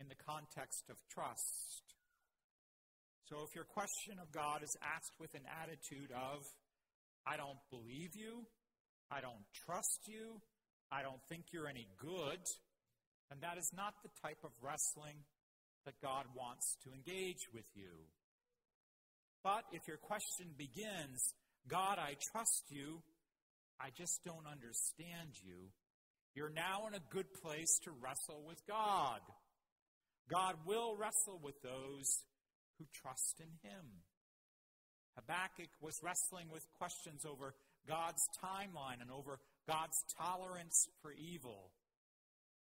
in 0.00 0.08
the 0.08 0.18
context 0.26 0.90
of 0.90 0.96
trust. 1.10 1.82
So 3.28 3.36
if 3.48 3.54
your 3.54 3.64
question 3.64 4.18
of 4.20 4.32
God 4.32 4.62
is 4.62 4.76
asked 4.82 5.14
with 5.18 5.34
an 5.34 5.46
attitude 5.62 6.10
of, 6.12 6.44
I 7.26 7.36
don't 7.36 7.58
believe 7.70 8.14
you, 8.14 8.44
I 9.10 9.20
don't 9.20 9.44
trust 9.66 10.06
you, 10.06 10.40
I 10.92 11.02
don't 11.02 11.22
think 11.28 11.46
you're 11.52 11.68
any 11.68 11.88
good, 11.98 12.40
and 13.30 13.40
that 13.40 13.58
is 13.58 13.70
not 13.74 13.94
the 14.02 14.10
type 14.22 14.38
of 14.44 14.50
wrestling 14.62 15.24
that 15.84 16.00
God 16.02 16.24
wants 16.34 16.76
to 16.84 16.92
engage 16.92 17.48
with 17.52 17.66
you. 17.74 18.08
But 19.42 19.64
if 19.72 19.86
your 19.86 19.98
question 19.98 20.56
begins, 20.56 21.34
God, 21.68 21.98
I 21.98 22.16
trust 22.32 22.64
you, 22.70 23.02
I 23.80 23.90
just 23.96 24.20
don't 24.24 24.46
understand 24.48 25.36
you, 25.44 25.68
you're 26.34 26.52
now 26.52 26.86
in 26.88 26.94
a 26.94 27.08
good 27.10 27.30
place 27.42 27.78
to 27.84 27.92
wrestle 28.02 28.42
with 28.46 28.58
God. 28.66 29.20
God 30.30 30.56
will 30.66 30.96
wrestle 30.96 31.38
with 31.42 31.60
those 31.62 32.08
who 32.78 32.86
trust 33.02 33.38
in 33.38 33.52
Him. 33.62 34.02
Habakkuk 35.16 35.70
was 35.80 36.00
wrestling 36.02 36.48
with 36.50 36.64
questions 36.78 37.24
over 37.24 37.54
God's 37.86 38.22
timeline 38.42 39.00
and 39.00 39.12
over 39.12 39.38
God's 39.68 40.02
tolerance 40.18 40.88
for 41.02 41.12
evil. 41.12 41.70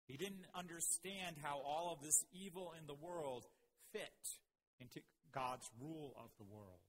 He 0.07 0.17
didn't 0.17 0.47
understand 0.55 1.37
how 1.43 1.59
all 1.59 1.93
of 1.93 2.05
this 2.05 2.25
evil 2.33 2.73
in 2.79 2.87
the 2.87 2.95
world 2.95 3.45
fit 3.93 4.39
into 4.81 5.01
God's 5.33 5.69
rule 5.81 6.15
of 6.17 6.31
the 6.39 6.45
world. 6.45 6.81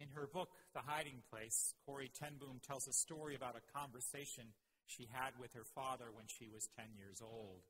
In 0.00 0.08
her 0.10 0.26
book, 0.26 0.50
The 0.74 0.82
Hiding 0.84 1.22
Place, 1.30 1.74
Corrie 1.86 2.10
ten 2.18 2.36
Boom 2.38 2.60
tells 2.66 2.88
a 2.88 2.92
story 2.92 3.36
about 3.36 3.56
a 3.56 3.78
conversation 3.78 4.52
she 4.86 5.08
had 5.12 5.32
with 5.38 5.54
her 5.54 5.64
father 5.74 6.06
when 6.12 6.26
she 6.26 6.48
was 6.52 6.68
10 6.76 6.86
years 6.98 7.22
old. 7.22 7.62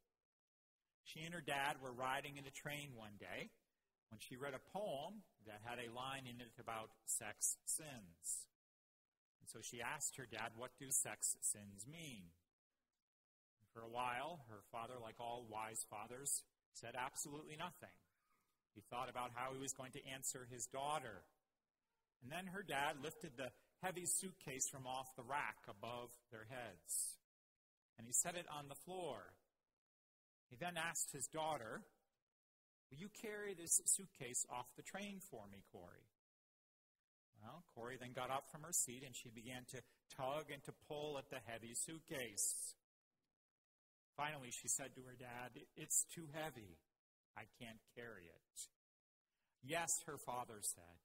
She 1.05 1.21
and 1.21 1.35
her 1.35 1.45
dad 1.45 1.77
were 1.83 1.93
riding 1.93 2.39
in 2.39 2.47
a 2.47 2.51
train 2.51 2.97
one 2.97 3.21
day 3.21 3.51
when 4.11 4.19
she 4.19 4.37
read 4.37 4.55
a 4.55 4.71
poem 4.73 5.23
that 5.47 5.61
had 5.63 5.79
a 5.79 5.93
line 5.93 6.25
in 6.25 6.41
it 6.41 6.57
about 6.59 6.91
sex 7.05 7.57
sins. 7.67 8.49
And 9.45 9.53
so 9.53 9.61
she 9.61 9.85
asked 9.85 10.17
her 10.17 10.25
dad, 10.25 10.57
What 10.57 10.73
do 10.81 10.89
sex 10.89 11.37
sins 11.45 11.85
mean? 11.85 12.33
For 13.77 13.85
a 13.85 13.93
while, 13.93 14.41
her 14.49 14.65
father, 14.73 14.95
like 14.97 15.21
all 15.21 15.45
wise 15.45 15.85
fathers, 15.91 16.41
said 16.73 16.97
absolutely 16.97 17.61
nothing. 17.61 17.93
He 18.73 18.81
thought 18.89 19.11
about 19.13 19.37
how 19.37 19.53
he 19.53 19.61
was 19.61 19.77
going 19.77 19.93
to 19.93 20.09
answer 20.09 20.49
his 20.49 20.65
daughter. 20.65 21.29
And 22.23 22.33
then 22.33 22.57
her 22.57 22.65
dad 22.65 23.05
lifted 23.05 23.37
the 23.37 23.53
heavy 23.83 24.07
suitcase 24.07 24.65
from 24.73 24.87
off 24.87 25.13
the 25.15 25.29
rack 25.29 25.61
above 25.69 26.09
their 26.33 26.49
heads. 26.49 27.21
And 27.99 28.07
he 28.07 28.15
set 28.15 28.41
it 28.41 28.47
on 28.49 28.73
the 28.73 28.81
floor. 28.89 29.37
He 30.49 30.57
then 30.57 30.81
asked 30.81 31.13
his 31.13 31.27
daughter, 31.27 31.85
Will 32.89 32.97
you 32.97 33.11
carry 33.21 33.53
this 33.53 33.83
suitcase 33.85 34.47
off 34.49 34.73
the 34.75 34.89
train 34.89 35.21
for 35.21 35.45
me, 35.53 35.61
Corrie? 35.71 36.14
Well, 37.45 37.63
Corrie 37.75 37.99
then 38.01 38.13
got 38.17 38.31
up 38.31 38.49
from 38.51 38.63
her 38.63 38.73
seat 38.73 39.03
and 39.05 39.15
she 39.15 39.29
began 39.29 39.65
to 39.73 39.83
tug 40.17 40.49
and 40.51 40.65
to 40.65 40.73
pull 40.89 41.19
at 41.19 41.29
the 41.29 41.45
heavy 41.45 41.75
suitcase. 41.75 42.75
Finally, 44.17 44.51
she 44.51 44.69
said 44.69 44.95
to 44.95 45.03
her 45.03 45.17
dad, 45.19 45.61
It's 45.77 46.07
too 46.15 46.25
heavy. 46.33 46.79
I 47.37 47.43
can't 47.61 47.81
carry 47.95 48.25
it. 48.25 48.61
Yes, 49.63 50.03
her 50.07 50.17
father 50.17 50.61
said. 50.63 50.97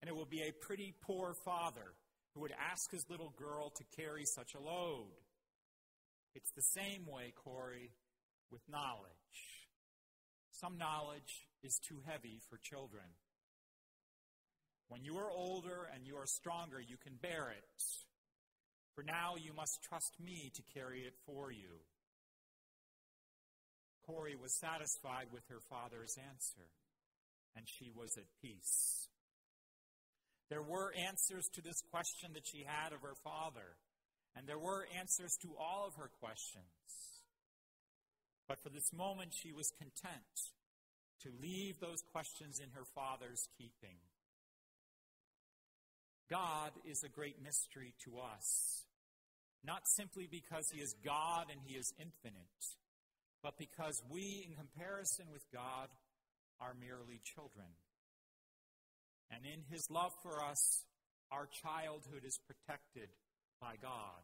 And 0.00 0.08
it 0.08 0.16
will 0.16 0.26
be 0.26 0.42
a 0.42 0.52
pretty 0.52 0.94
poor 1.02 1.34
father 1.34 1.94
who 2.34 2.40
would 2.40 2.54
ask 2.72 2.90
his 2.90 3.08
little 3.08 3.32
girl 3.36 3.70
to 3.70 3.84
carry 3.96 4.24
such 4.24 4.54
a 4.54 4.60
load. 4.60 5.12
It's 6.34 6.50
the 6.50 6.62
same 6.62 7.06
way, 7.06 7.32
Corrie, 7.44 7.92
with 8.50 8.62
knowledge. 8.68 9.68
Some 10.50 10.78
knowledge 10.78 11.46
is 11.62 11.78
too 11.78 12.00
heavy 12.06 12.40
for 12.48 12.58
children. 12.58 13.04
When 14.90 15.04
you 15.04 15.18
are 15.18 15.30
older 15.30 15.88
and 15.94 16.04
you 16.04 16.16
are 16.16 16.26
stronger, 16.26 16.80
you 16.80 16.96
can 16.98 17.14
bear 17.22 17.54
it. 17.56 17.82
For 18.96 19.04
now, 19.04 19.36
you 19.38 19.54
must 19.54 19.78
trust 19.88 20.18
me 20.18 20.50
to 20.52 20.62
carry 20.74 21.02
it 21.02 21.14
for 21.24 21.52
you. 21.52 21.78
Corrie 24.04 24.34
was 24.34 24.58
satisfied 24.58 25.30
with 25.32 25.46
her 25.48 25.62
father's 25.70 26.18
answer, 26.18 26.66
and 27.54 27.68
she 27.68 27.92
was 27.94 28.18
at 28.18 28.26
peace. 28.42 29.06
There 30.50 30.62
were 30.62 30.92
answers 30.98 31.46
to 31.54 31.62
this 31.62 31.80
question 31.92 32.34
that 32.34 32.48
she 32.50 32.66
had 32.66 32.92
of 32.92 33.02
her 33.02 33.14
father, 33.22 33.78
and 34.34 34.48
there 34.48 34.58
were 34.58 34.88
answers 34.98 35.38
to 35.42 35.54
all 35.54 35.86
of 35.86 35.94
her 35.94 36.10
questions. 36.18 36.66
But 38.48 38.60
for 38.60 38.70
this 38.70 38.92
moment, 38.92 39.30
she 39.32 39.52
was 39.52 39.70
content 39.78 40.50
to 41.22 41.30
leave 41.40 41.78
those 41.78 42.02
questions 42.10 42.58
in 42.58 42.70
her 42.74 42.84
father's 42.92 43.46
keeping. 43.56 44.02
God 46.30 46.70
is 46.84 47.02
a 47.02 47.08
great 47.08 47.42
mystery 47.42 47.92
to 48.04 48.20
us, 48.20 48.86
not 49.64 49.82
simply 49.88 50.28
because 50.30 50.70
He 50.72 50.80
is 50.80 50.94
God 51.04 51.46
and 51.50 51.60
He 51.64 51.74
is 51.74 51.92
infinite, 51.98 52.62
but 53.42 53.58
because 53.58 54.00
we, 54.08 54.46
in 54.48 54.54
comparison 54.54 55.26
with 55.32 55.42
God, 55.52 55.88
are 56.60 56.74
merely 56.78 57.20
children. 57.34 57.66
And 59.30 59.44
in 59.44 59.62
His 59.68 59.90
love 59.90 60.12
for 60.22 60.44
us, 60.44 60.84
our 61.32 61.48
childhood 61.62 62.22
is 62.24 62.38
protected 62.46 63.08
by 63.60 63.74
God. 63.82 64.22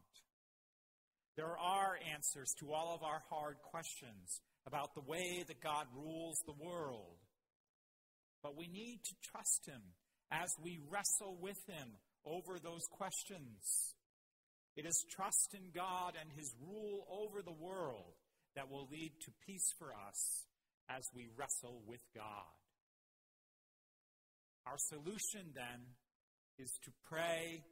There 1.35 1.57
are 1.57 1.99
answers 2.13 2.55
to 2.59 2.71
all 2.71 2.95
of 2.95 3.03
our 3.03 3.21
hard 3.29 3.57
questions 3.69 4.41
about 4.65 4.95
the 4.95 5.01
way 5.01 5.43
that 5.47 5.61
God 5.61 5.87
rules 5.95 6.41
the 6.45 6.65
world. 6.65 7.17
But 8.41 8.57
we 8.57 8.67
need 8.67 9.01
to 9.03 9.15
trust 9.31 9.67
Him 9.67 9.81
as 10.31 10.49
we 10.63 10.79
wrestle 10.89 11.37
with 11.41 11.59
Him 11.67 11.89
over 12.25 12.59
those 12.59 12.85
questions. 12.91 13.95
It 14.75 14.85
is 14.85 15.05
trust 15.09 15.55
in 15.55 15.71
God 15.73 16.13
and 16.19 16.29
His 16.35 16.53
rule 16.61 17.07
over 17.09 17.41
the 17.41 17.51
world 17.51 18.13
that 18.55 18.69
will 18.69 18.87
lead 18.91 19.11
to 19.25 19.31
peace 19.45 19.73
for 19.79 19.93
us 19.93 20.45
as 20.89 21.03
we 21.15 21.29
wrestle 21.37 21.81
with 21.87 22.01
God. 22.15 22.53
Our 24.65 24.77
solution 24.77 25.53
then 25.55 25.95
is 26.59 26.71
to 26.83 26.91
pray 27.09 27.63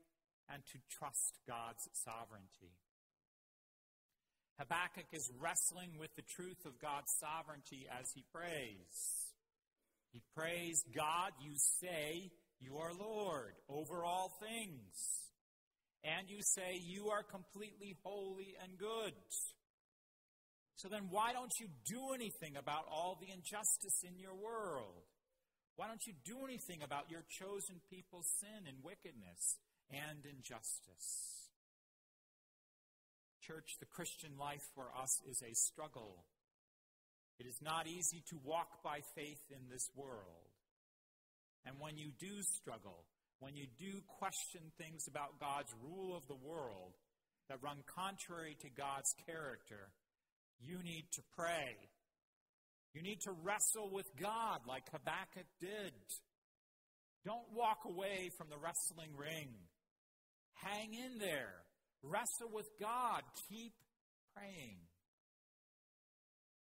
and 0.50 0.62
to 0.72 0.80
trust 0.98 1.40
God's 1.48 1.84
sovereignty. 2.06 2.78
Habakkuk 4.60 5.12
is 5.12 5.30
wrestling 5.42 6.00
with 6.00 6.16
the 6.16 6.24
truth 6.24 6.66
of 6.66 6.80
God's 6.80 7.12
sovereignty 7.20 7.88
as 7.92 8.08
he 8.16 8.24
prays. 8.34 9.34
He 10.14 10.22
prays, 10.34 10.82
God, 10.96 11.32
you 11.44 11.52
say 11.82 12.32
you 12.60 12.78
are 12.78 12.94
Lord 12.94 13.54
over 13.70 14.04
all 14.04 14.32
things. 14.40 14.94
And 16.04 16.30
you 16.30 16.38
say 16.42 16.80
you 16.86 17.10
are 17.10 17.24
completely 17.24 17.98
holy 18.04 18.56
and 18.62 18.78
good. 18.78 19.14
So 20.76 20.88
then, 20.88 21.08
why 21.10 21.34
don't 21.34 21.54
you 21.60 21.68
do 21.88 22.14
anything 22.14 22.58
about 22.58 22.86
all 22.92 23.18
the 23.20 23.32
injustice 23.32 24.04
in 24.04 24.20
your 24.20 24.36
world? 24.36 25.08
Why 25.78 25.88
don't 25.88 26.06
you 26.06 26.14
do 26.24 26.46
anything 26.46 26.84
about 26.84 27.10
your 27.10 27.24
chosen 27.28 27.82
people's 27.90 28.28
sin 28.40 28.68
and 28.68 28.84
wickedness 28.84 29.58
and 29.90 30.24
injustice? 30.24 31.50
Church, 33.42 33.78
the 33.80 33.86
Christian 33.86 34.38
life 34.40 34.64
for 34.74 34.90
us 34.96 35.22
is 35.30 35.42
a 35.42 35.54
struggle. 35.54 36.26
It 37.40 37.48
is 37.48 37.60
not 37.62 37.88
easy 37.88 38.24
to 38.30 38.40
walk 38.44 38.84
by 38.84 39.00
faith 39.16 39.44
in 39.52 39.70
this 39.70 39.90
world. 39.96 40.55
And 41.66 41.76
when 41.80 41.98
you 41.98 42.12
do 42.20 42.42
struggle, 42.44 43.06
when 43.40 43.56
you 43.56 43.66
do 43.78 44.02
question 44.20 44.62
things 44.78 45.08
about 45.08 45.40
God's 45.40 45.74
rule 45.82 46.16
of 46.16 46.28
the 46.28 46.36
world 46.36 46.94
that 47.50 47.62
run 47.62 47.78
contrary 47.88 48.56
to 48.62 48.70
God's 48.70 49.14
character, 49.26 49.90
you 50.62 50.82
need 50.84 51.06
to 51.14 51.22
pray. 51.36 51.76
You 52.94 53.02
need 53.02 53.20
to 53.22 53.32
wrestle 53.44 53.90
with 53.92 54.08
God 54.20 54.62
like 54.68 54.84
Habakkuk 54.92 55.48
did. 55.60 55.94
Don't 57.26 57.52
walk 57.54 57.80
away 57.86 58.30
from 58.38 58.48
the 58.50 58.58
wrestling 58.58 59.12
ring. 59.18 59.50
Hang 60.54 60.94
in 60.94 61.18
there. 61.20 61.66
Wrestle 62.04 62.50
with 62.54 62.70
God. 62.80 63.22
Keep 63.50 63.74
praying. 64.36 64.78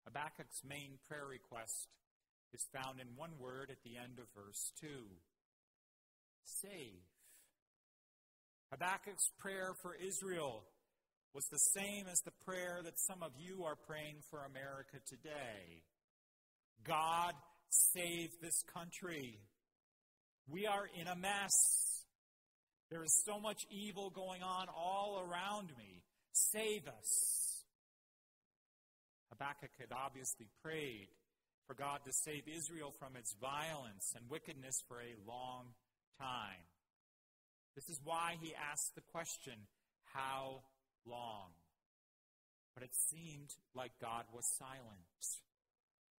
Habakkuk's 0.05 0.61
main 0.67 0.97
prayer 1.07 1.27
request 1.29 1.87
is 2.53 2.65
found 2.73 2.99
in 2.99 3.07
one 3.15 3.37
word 3.39 3.69
at 3.69 3.83
the 3.83 3.97
end 3.97 4.19
of 4.19 4.25
verse 4.35 4.71
2 4.81 4.87
save. 6.61 7.03
Habakkuk's 8.71 9.31
prayer 9.39 9.73
for 9.81 9.95
Israel 9.95 10.63
was 11.33 11.45
the 11.51 11.79
same 11.79 12.05
as 12.11 12.19
the 12.21 12.31
prayer 12.45 12.79
that 12.83 12.99
some 12.99 13.21
of 13.21 13.31
you 13.37 13.63
are 13.63 13.75
praying 13.75 14.17
for 14.29 14.45
America 14.45 14.97
today. 15.07 15.83
God, 16.85 17.33
save 17.69 18.29
this 18.41 18.63
country. 18.73 19.39
We 20.49 20.65
are 20.65 20.87
in 20.99 21.07
a 21.07 21.15
mess. 21.15 22.05
There 22.89 23.03
is 23.03 23.23
so 23.25 23.39
much 23.39 23.61
evil 23.69 24.09
going 24.09 24.41
on 24.41 24.67
all 24.69 25.19
around 25.19 25.69
me. 25.77 26.03
Save 26.31 26.87
us. 26.87 27.63
Habakkuk 29.31 29.71
had 29.79 29.91
obviously 29.91 30.47
prayed 30.63 31.07
for 31.67 31.73
God 31.73 31.99
to 32.05 32.13
save 32.13 32.47
Israel 32.47 32.93
from 32.97 33.15
its 33.15 33.35
violence 33.41 34.13
and 34.15 34.29
wickedness 34.29 34.81
for 34.87 34.97
a 34.97 35.19
long 35.27 35.75
time. 36.17 36.63
This 37.75 37.89
is 37.89 37.99
why 38.03 38.37
he 38.41 38.53
asked 38.71 38.95
the 38.95 39.05
question, 39.11 39.53
How 40.13 40.63
long? 41.05 41.51
But 42.73 42.83
it 42.83 42.95
seemed 42.95 43.53
like 43.75 43.91
God 44.01 44.23
was 44.33 44.45
silent. 44.57 45.19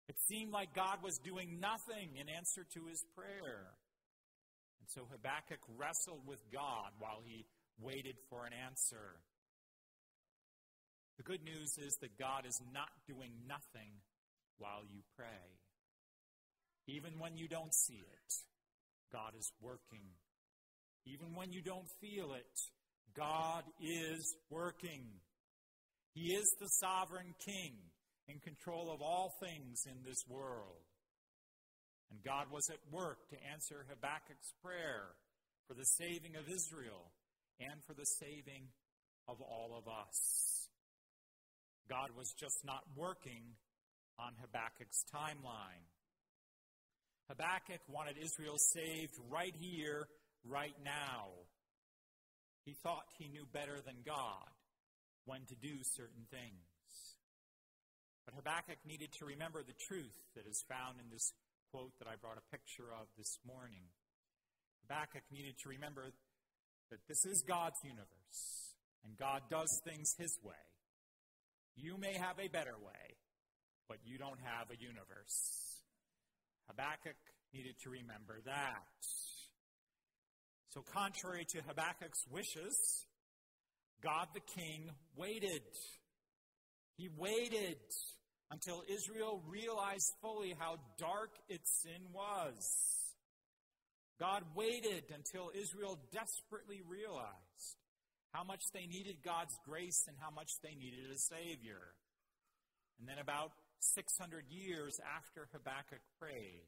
It 0.07 0.19
seemed 0.27 0.51
like 0.51 0.73
God 0.73 1.03
was 1.03 1.17
doing 1.19 1.59
nothing 1.59 2.17
in 2.19 2.29
answer 2.29 2.65
to 2.73 2.85
his 2.89 3.03
prayer. 3.15 3.73
And 4.81 4.89
so 4.89 5.01
Habakkuk 5.11 5.59
wrestled 5.77 6.25
with 6.25 6.39
God 6.51 6.91
while 6.99 7.21
he 7.25 7.45
waited 7.79 8.15
for 8.29 8.45
an 8.45 8.53
answer. 8.53 9.21
The 11.17 11.23
good 11.23 11.43
news 11.43 11.77
is 11.77 11.95
that 12.01 12.17
God 12.17 12.45
is 12.47 12.59
not 12.73 12.89
doing 13.07 13.31
nothing 13.47 13.91
while 14.59 14.83
you 14.91 15.01
pray. 15.17 15.57
Even 16.87 17.19
when 17.19 17.37
you 17.37 17.47
don't 17.47 17.73
see 17.73 18.01
it, 18.01 18.29
God 19.11 19.33
is 19.37 19.51
working. 19.61 20.05
Even 21.05 21.33
when 21.33 21.51
you 21.51 21.61
don't 21.61 21.87
feel 22.01 22.33
it, 22.33 22.57
God 23.15 23.63
is 23.81 24.35
working. 24.49 25.05
He 26.13 26.33
is 26.33 26.47
the 26.59 26.69
sovereign 26.79 27.33
king 27.45 27.73
in 28.27 28.39
control 28.39 28.91
of 28.93 29.01
all 29.01 29.31
things 29.41 29.83
in 29.87 30.03
this 30.05 30.21
world. 30.27 30.85
And 32.11 32.19
God 32.23 32.45
was 32.51 32.69
at 32.69 32.81
work 32.91 33.29
to 33.29 33.37
answer 33.51 33.85
Habakkuk's 33.89 34.53
prayer 34.63 35.13
for 35.67 35.73
the 35.75 35.85
saving 35.85 36.35
of 36.35 36.49
Israel 36.49 37.11
and 37.59 37.83
for 37.85 37.93
the 37.93 38.05
saving 38.19 38.69
of 39.27 39.37
all 39.41 39.77
of 39.77 39.87
us. 39.87 40.69
God 41.89 42.09
was 42.17 42.33
just 42.39 42.65
not 42.65 42.81
working 42.95 43.57
on 44.19 44.35
Habakkuk's 44.43 45.05
timeline. 45.07 45.87
Habakkuk 47.29 47.81
wanted 47.87 48.17
Israel 48.17 48.57
saved 48.57 49.15
right 49.29 49.55
here, 49.55 50.07
right 50.43 50.75
now. 50.83 51.31
He 52.65 52.75
thought 52.83 53.07
he 53.17 53.29
knew 53.29 53.45
better 53.53 53.79
than 53.85 54.03
God 54.05 54.49
when 55.25 55.45
to 55.47 55.55
do 55.55 55.79
certain 55.95 56.27
things. 56.29 56.67
But 58.25 58.35
Habakkuk 58.35 58.77
needed 58.85 59.09
to 59.19 59.25
remember 59.25 59.63
the 59.63 59.77
truth 59.87 60.17
that 60.35 60.45
is 60.45 60.65
found 60.67 60.99
in 60.99 61.09
this 61.09 61.33
quote 61.71 61.93
that 61.99 62.07
I 62.07 62.17
brought 62.19 62.37
a 62.37 62.51
picture 62.51 62.89
of 62.93 63.07
this 63.17 63.39
morning. 63.45 63.89
Habakkuk 64.85 65.23
needed 65.31 65.55
to 65.63 65.69
remember 65.69 66.11
that 66.89 67.01
this 67.07 67.25
is 67.25 67.43
God's 67.47 67.77
universe, 67.83 68.73
and 69.05 69.17
God 69.17 69.41
does 69.49 69.69
things 69.85 70.13
His 70.17 70.37
way. 70.43 70.65
You 71.75 71.97
may 71.97 72.13
have 72.17 72.37
a 72.41 72.49
better 72.49 72.73
way, 72.81 73.17
but 73.89 73.97
you 74.05 74.17
don't 74.17 74.39
have 74.45 74.69
a 74.69 74.77
universe. 74.79 75.81
Habakkuk 76.69 77.17
needed 77.51 77.75
to 77.83 77.89
remember 77.89 78.37
that. 78.45 78.85
So, 80.69 80.85
contrary 80.93 81.45
to 81.49 81.61
Habakkuk's 81.67 82.23
wishes, 82.29 82.77
God 84.03 84.27
the 84.35 84.45
king 84.61 84.91
waited. 85.17 85.65
He 86.95 87.09
waited 87.17 87.81
until 88.51 88.83
Israel 88.87 89.41
realized 89.47 90.13
fully 90.21 90.53
how 90.59 90.77
dark 90.99 91.31
its 91.49 91.81
sin 91.81 92.13
was. 92.13 92.99
God 94.19 94.43
waited 94.55 95.05
until 95.15 95.49
Israel 95.55 95.97
desperately 96.11 96.81
realized 96.87 97.77
how 98.31 98.43
much 98.43 98.61
they 98.73 98.85
needed 98.85 99.17
God's 99.25 99.57
grace 99.65 100.03
and 100.07 100.15
how 100.19 100.29
much 100.29 100.51
they 100.61 100.75
needed 100.75 101.09
a 101.09 101.17
Savior. 101.17 101.95
And 102.99 103.07
then, 103.07 103.17
about 103.17 103.51
600 103.79 104.45
years 104.49 104.99
after 105.03 105.47
Habakkuk 105.51 106.01
prayed 106.19 106.67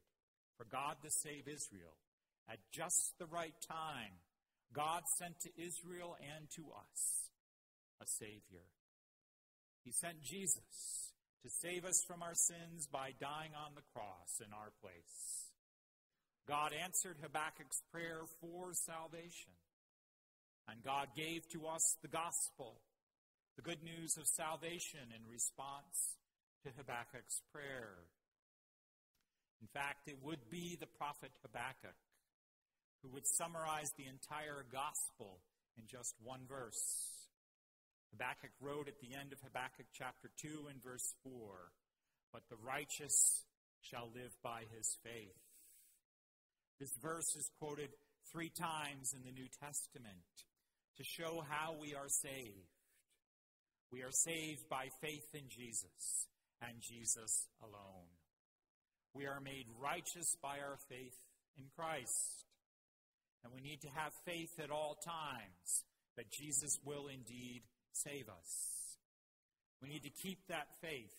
for 0.58 0.65
God 0.65 0.97
to 1.04 1.10
save 1.10 1.47
Israel, 1.47 1.97
at 2.50 2.60
just 2.71 3.17
the 3.19 3.26
right 3.26 3.56
time, 3.67 4.19
God 4.74 5.04
sent 5.17 5.39
to 5.41 5.50
Israel 5.58 6.15
and 6.21 6.50
to 6.56 6.63
us 6.71 7.30
a 8.02 8.08
Savior. 8.08 8.67
He 9.84 9.91
sent 9.91 10.21
Jesus 10.21 11.13
to 11.43 11.50
save 11.50 11.86
us 11.86 12.04
from 12.08 12.21
our 12.21 12.36
sins 12.36 12.88
by 12.91 13.12
dying 13.19 13.52
on 13.58 13.74
the 13.76 13.88
cross 13.93 14.39
in 14.39 14.54
our 14.54 14.71
place. 14.82 15.50
God 16.47 16.71
answered 16.74 17.17
Habakkuk's 17.21 17.82
prayer 17.91 18.21
for 18.39 18.74
salvation. 18.74 19.54
And 20.67 20.84
God 20.84 21.08
gave 21.17 21.41
to 21.54 21.65
us 21.65 21.97
the 22.02 22.08
gospel, 22.08 22.82
the 23.56 23.65
good 23.65 23.82
news 23.84 24.15
of 24.17 24.28
salvation 24.28 25.10
in 25.10 25.26
response 25.26 26.21
to 26.63 26.69
Habakkuk's 26.78 27.41
prayer. 27.52 28.06
In 29.62 29.67
fact, 29.67 30.08
it 30.08 30.17
would 30.21 30.50
be 30.50 30.78
the 30.80 30.89
prophet 30.97 31.32
Habakkuk 31.41 31.97
who 33.02 33.10
would 33.10 33.26
summarize 33.26 33.91
the 33.97 34.06
entire 34.06 34.65
gospel 34.71 35.41
in 35.78 35.86
just 35.88 36.13
one 36.21 36.41
verse. 36.47 37.28
Habakkuk 38.12 38.52
wrote 38.62 38.88
at 38.88 39.00
the 39.02 39.15
end 39.17 39.34
of 39.34 39.41
Habakkuk 39.41 39.88
chapter 39.93 40.30
2 40.41 40.69
and 40.69 40.84
verse 40.84 41.13
4 41.24 41.32
But 42.34 42.43
the 42.50 42.62
righteous 42.62 43.45
shall 43.82 44.10
live 44.13 44.34
by 44.43 44.63
his 44.76 44.97
faith. 45.04 45.41
This 46.80 46.93
verse 47.02 47.36
is 47.36 47.50
quoted 47.60 47.89
three 48.32 48.50
times 48.50 49.13
in 49.13 49.24
the 49.26 49.32
New 49.32 49.47
Testament 49.62 50.45
to 50.97 51.04
show 51.04 51.43
how 51.50 51.76
we 51.80 51.95
are 51.95 52.10
saved. 52.10 52.69
We 53.91 54.04
are 54.04 54.12
saved 54.12 54.69
by 54.69 54.89
faith 55.02 55.30
in 55.34 55.50
Jesus 55.50 56.28
and 56.62 56.82
Jesus 56.82 57.47
alone. 57.62 58.08
We 59.13 59.26
are 59.26 59.41
made 59.41 59.65
righteous 59.80 60.38
by 60.41 60.60
our 60.60 60.78
faith 60.89 61.17
in 61.58 61.65
Christ. 61.76 62.45
And 63.43 63.54
we 63.54 63.62
need 63.62 63.82
to 63.82 63.89
have 63.89 64.13
faith 64.26 64.60
at 64.63 64.71
all 64.71 64.95
times 65.04 65.84
that 66.15 66.32
Jesus 66.32 66.80
will 66.86 67.08
indeed 67.08 67.63
save 67.91 68.30
us. 68.30 68.97
We 69.82 69.89
need 69.89 70.04
to 70.04 70.10
keep 70.10 70.47
that 70.47 70.67
faith 70.82 71.15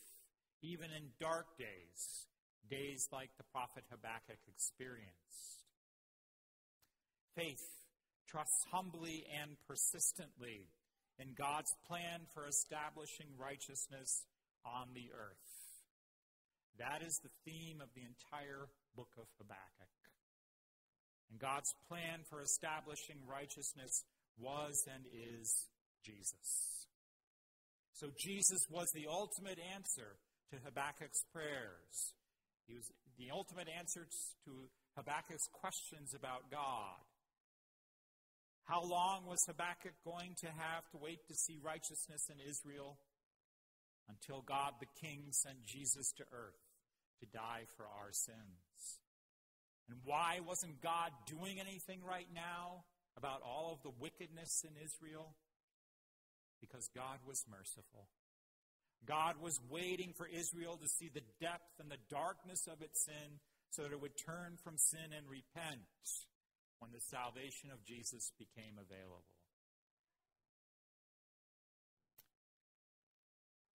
even 0.63 0.87
in 0.97 1.11
dark 1.21 1.59
days, 1.59 2.27
days 2.71 3.09
like 3.13 3.31
the 3.37 3.45
prophet 3.53 3.83
Habakkuk 3.91 4.39
experienced. 4.49 5.67
Faith 7.35 7.67
trusts 8.29 8.65
humbly 8.71 9.27
and 9.43 9.57
persistently 9.67 10.69
in 11.19 11.35
God's 11.37 11.75
plan 11.89 12.21
for 12.33 12.47
establishing 12.47 13.27
righteousness 13.37 14.23
on 14.65 14.95
the 14.95 15.11
earth. 15.15 15.53
That 16.79 17.03
is 17.05 17.21
the 17.23 17.35
theme 17.45 17.81
of 17.81 17.89
the 17.95 18.03
entire 18.03 18.67
book 18.97 19.13
of 19.19 19.27
Habakkuk. 19.39 19.97
And 21.31 21.41
God's 21.41 21.73
plan 21.89 22.25
for 22.29 22.41
establishing 22.41 23.21
righteousness 23.29 24.05
was 24.39 24.77
and 24.89 25.05
is 25.13 25.69
Jesus. 26.05 26.89
So 27.93 28.09
Jesus 28.19 28.61
was 28.71 28.89
the 28.95 29.07
ultimate 29.07 29.59
answer 29.75 30.17
to 30.51 30.57
Habakkuk's 30.65 31.23
prayers. 31.33 32.17
He 32.67 32.75
was 32.75 32.89
the 33.19 33.31
ultimate 33.33 33.69
answer 33.69 34.07
to 34.45 34.53
Habakkuk's 34.97 35.49
questions 35.53 36.15
about 36.15 36.51
God. 36.51 37.01
How 38.65 38.83
long 38.83 39.27
was 39.27 39.43
Habakkuk 39.47 39.95
going 40.05 40.35
to 40.41 40.47
have 40.47 40.87
to 40.93 40.99
wait 40.99 41.19
to 41.29 41.35
see 41.35 41.59
righteousness 41.63 42.29
in 42.31 42.39
Israel? 42.39 42.97
Until 44.09 44.43
God 44.43 44.75
the 44.81 44.91
King 45.01 45.29
sent 45.31 45.65
Jesus 45.65 46.13
to 46.19 46.25
earth 46.33 46.61
to 47.21 47.27
die 47.27 47.65
for 47.77 47.85
our 47.85 48.13
sins. 48.13 49.01
And 49.89 49.99
why 50.05 50.41
wasn't 50.47 50.83
God 50.83 51.11
doing 51.27 51.61
anything 51.61 52.01
right 52.07 52.29
now 52.35 52.85
about 53.17 53.43
all 53.43 53.73
of 53.73 53.83
the 53.83 53.95
wickedness 54.01 54.65
in 54.65 54.75
Israel? 54.83 55.35
Because 56.61 56.89
God 56.95 57.19
was 57.27 57.45
merciful. 57.51 58.09
God 59.07 59.35
was 59.43 59.59
waiting 59.69 60.15
for 60.17 60.27
Israel 60.27 60.79
to 60.81 60.89
see 60.89 61.11
the 61.13 61.27
depth 61.41 61.81
and 61.81 61.91
the 61.91 62.03
darkness 62.09 62.69
of 62.71 62.83
its 62.83 63.05
sin 63.05 63.41
so 63.71 63.83
that 63.83 63.93
it 63.93 64.01
would 64.01 64.17
turn 64.17 64.57
from 64.63 64.79
sin 64.79 65.11
and 65.17 65.27
repent 65.27 65.83
when 66.79 66.93
the 66.93 67.01
salvation 67.01 67.71
of 67.73 67.85
Jesus 67.85 68.31
became 68.39 68.79
available. 68.79 69.32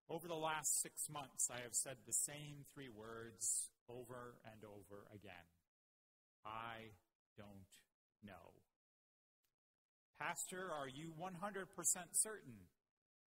Over 0.09 0.27
the 0.27 0.35
last 0.35 0.81
six 0.81 1.09
months, 1.11 1.49
I 1.51 1.61
have 1.63 1.75
said 1.75 1.97
the 2.05 2.13
same 2.13 2.63
three 2.73 2.89
words 2.89 3.69
over 3.89 4.35
and 4.45 4.63
over 4.63 5.03
again 5.13 5.47
I 6.45 6.95
don't 7.35 7.67
know. 8.23 8.55
Pastor, 10.19 10.71
are 10.71 10.87
you 10.87 11.13
100% 11.19 11.67
certain 12.13 12.57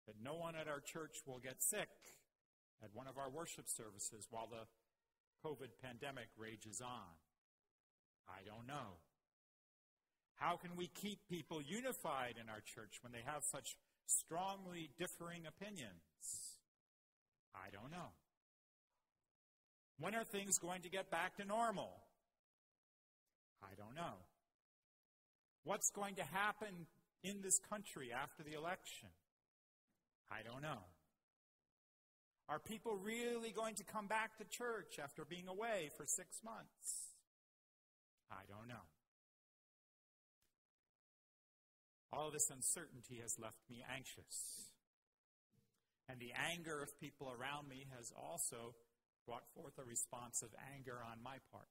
that 0.07 0.17
no 0.23 0.35
one 0.35 0.55
at 0.55 0.69
our 0.69 0.81
church 0.81 1.23
will 1.27 1.41
get 1.41 1.62
sick 1.62 1.89
at 2.83 2.91
one 2.95 3.09
of 3.09 3.19
our 3.19 3.31
worship 3.31 3.69
services 3.69 4.29
while 4.31 4.47
the 4.47 4.69
COVID 5.49 5.71
pandemic 5.83 6.29
rages 6.37 6.81
on? 6.81 7.17
I 8.29 8.45
don't 8.45 8.67
know. 8.67 9.01
How 10.37 10.57
can 10.57 10.77
we 10.77 10.89
keep 10.89 11.27
people 11.29 11.62
unified 11.62 12.35
in 12.41 12.49
our 12.51 12.61
church 12.61 13.01
when 13.03 13.12
they 13.12 13.25
have 13.25 13.43
such 13.43 13.77
strongly 14.07 14.91
differing 14.99 15.43
opinions? 15.47 16.56
I 17.57 17.71
don't 17.71 17.90
know. 17.90 18.12
When 19.99 20.14
are 20.14 20.25
things 20.25 20.59
going 20.59 20.83
to 20.83 20.90
get 20.90 21.11
back 21.11 21.37
to 21.37 21.45
normal? 21.45 21.90
I 23.62 23.75
don't 23.77 23.95
know. 23.95 24.14
What's 25.64 25.90
going 25.90 26.16
to 26.16 26.23
happen 26.23 26.87
in 27.23 27.40
this 27.42 27.59
country 27.71 28.12
after 28.12 28.42
the 28.42 28.57
election? 28.57 29.09
I 30.31 30.42
don't 30.42 30.62
know. 30.62 30.85
Are 32.49 32.61
people 32.61 32.97
really 32.97 33.51
going 33.51 33.75
to 33.77 33.85
come 33.85 34.07
back 34.07 34.37
to 34.38 34.45
church 34.45 35.01
after 35.03 35.25
being 35.25 35.49
away 35.49 35.90
for 35.97 36.07
six 36.07 36.40
months? 36.45 37.11
I 38.31 38.42
don't 38.49 38.69
know. 38.69 38.87
All 42.12 42.31
this 42.31 42.51
uncertainty 42.51 43.19
has 43.21 43.38
left 43.38 43.59
me 43.69 43.85
anxious. 43.95 44.71
And 46.09 46.21
the 46.21 46.33
anger 46.35 46.83
of 46.83 46.99
people 47.01 47.33
around 47.35 47.69
me 47.69 47.87
has 47.97 48.12
also 48.14 48.75
brought 49.27 49.47
forth 49.55 49.75
a 49.79 49.85
response 49.85 50.42
of 50.42 50.55
anger 50.75 50.99
on 51.03 51.19
my 51.23 51.42
part. 51.51 51.66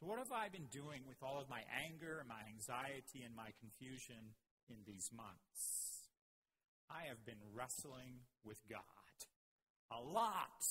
So, 0.00 0.06
what 0.06 0.18
have 0.18 0.32
I 0.32 0.48
been 0.48 0.66
doing 0.72 1.04
with 1.06 1.22
all 1.22 1.38
of 1.40 1.48
my 1.48 1.60
anger 1.84 2.18
and 2.18 2.28
my 2.28 2.40
anxiety 2.48 3.22
and 3.22 3.36
my 3.36 3.52
confusion 3.60 4.34
in 4.68 4.76
these 4.86 5.10
months? 5.14 6.08
I 6.90 7.08
have 7.08 7.24
been 7.24 7.40
wrestling 7.52 8.24
with 8.44 8.58
God 8.68 8.80
a 9.90 10.00
lot. 10.00 10.64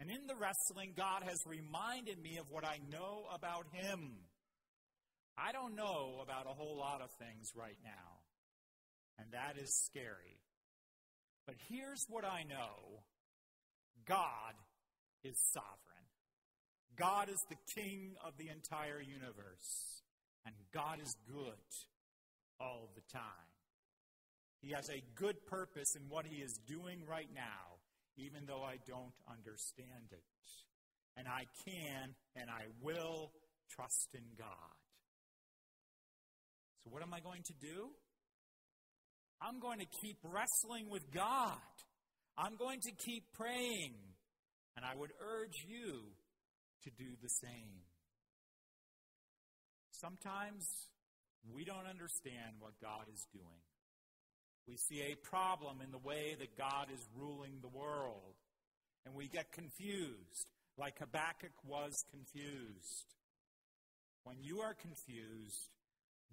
And 0.00 0.10
in 0.10 0.26
the 0.26 0.34
wrestling, 0.34 0.94
God 0.96 1.22
has 1.22 1.38
reminded 1.46 2.20
me 2.20 2.38
of 2.38 2.50
what 2.50 2.64
I 2.64 2.78
know 2.90 3.24
about 3.32 3.66
Him. 3.72 4.18
I 5.38 5.52
don't 5.52 5.76
know 5.76 6.20
about 6.22 6.46
a 6.46 6.54
whole 6.54 6.76
lot 6.76 7.00
of 7.00 7.10
things 7.18 7.52
right 7.56 7.78
now, 7.84 8.20
and 9.18 9.32
that 9.32 9.56
is 9.62 9.72
scary. 9.86 10.42
But 11.46 11.56
here's 11.68 12.06
what 12.08 12.24
I 12.24 12.44
know 12.44 13.02
God 14.06 14.54
is 15.24 15.36
sovereign. 15.52 15.78
God 16.96 17.28
is 17.28 17.40
the 17.48 17.80
king 17.80 18.14
of 18.24 18.36
the 18.36 18.48
entire 18.48 19.00
universe, 19.00 20.02
and 20.44 20.54
God 20.72 20.98
is 21.02 21.16
good 21.26 21.70
all 22.60 22.90
the 22.94 23.02
time. 23.12 23.52
He 24.60 24.70
has 24.72 24.88
a 24.90 25.02
good 25.16 25.44
purpose 25.46 25.96
in 25.96 26.02
what 26.08 26.26
He 26.26 26.42
is 26.42 26.58
doing 26.68 27.02
right 27.08 27.28
now, 27.34 27.80
even 28.16 28.46
though 28.46 28.62
I 28.62 28.76
don't 28.86 29.14
understand 29.28 30.12
it. 30.12 30.22
And 31.16 31.26
I 31.28 31.46
can 31.66 32.14
and 32.36 32.48
I 32.48 32.66
will 32.80 33.32
trust 33.68 34.08
in 34.14 34.24
God. 34.38 34.76
So, 36.84 36.90
what 36.90 37.02
am 37.02 37.12
I 37.12 37.20
going 37.20 37.42
to 37.44 37.52
do? 37.54 37.90
I'm 39.42 39.58
going 39.58 39.80
to 39.80 39.86
keep 40.00 40.18
wrestling 40.22 40.88
with 40.88 41.02
God. 41.12 41.58
I'm 42.38 42.56
going 42.56 42.80
to 42.80 42.92
keep 43.04 43.24
praying. 43.34 43.94
And 44.76 44.86
I 44.86 44.94
would 44.96 45.10
urge 45.20 45.66
you 45.66 46.14
to 46.84 46.90
do 46.96 47.10
the 47.20 47.28
same. 47.28 47.82
Sometimes 49.90 50.66
we 51.52 51.64
don't 51.64 51.86
understand 51.86 52.56
what 52.58 52.72
God 52.80 53.06
is 53.12 53.26
doing. 53.32 53.62
We 54.66 54.76
see 54.76 55.02
a 55.02 55.16
problem 55.26 55.80
in 55.82 55.90
the 55.90 55.98
way 55.98 56.36
that 56.38 56.56
God 56.56 56.86
is 56.92 57.00
ruling 57.16 57.58
the 57.60 57.68
world. 57.68 58.34
And 59.04 59.14
we 59.14 59.26
get 59.26 59.50
confused, 59.50 60.46
like 60.78 60.98
Habakkuk 61.00 61.52
was 61.66 61.92
confused. 62.10 63.06
When 64.22 64.36
you 64.40 64.60
are 64.60 64.74
confused, 64.74 65.68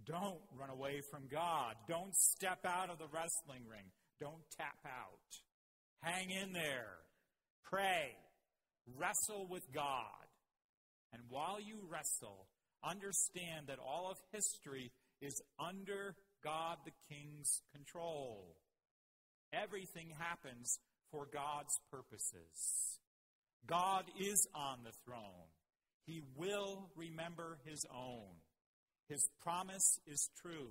don't 0.05 0.39
run 0.59 0.69
away 0.69 1.01
from 1.11 1.23
God. 1.31 1.75
Don't 1.87 2.15
step 2.15 2.65
out 2.65 2.89
of 2.89 2.97
the 2.97 3.07
wrestling 3.13 3.63
ring. 3.69 3.85
Don't 4.19 4.43
tap 4.57 4.77
out. 4.85 5.41
Hang 6.01 6.29
in 6.29 6.53
there. 6.53 6.97
Pray. 7.63 8.15
Wrestle 8.97 9.47
with 9.49 9.71
God. 9.73 10.03
And 11.13 11.23
while 11.29 11.59
you 11.59 11.79
wrestle, 11.89 12.47
understand 12.83 13.67
that 13.67 13.79
all 13.79 14.09
of 14.09 14.17
history 14.31 14.91
is 15.21 15.41
under 15.59 16.15
God 16.43 16.77
the 16.85 16.91
King's 17.09 17.61
control. 17.73 18.55
Everything 19.51 20.13
happens 20.17 20.79
for 21.11 21.27
God's 21.31 21.79
purposes. 21.91 22.99
God 23.65 24.05
is 24.19 24.47
on 24.55 24.79
the 24.83 24.91
throne. 25.05 25.49
He 26.05 26.21
will 26.35 26.89
remember 26.95 27.57
his 27.65 27.85
own. 27.93 28.38
His 29.09 29.27
promise 29.41 29.99
is 30.05 30.29
true, 30.39 30.69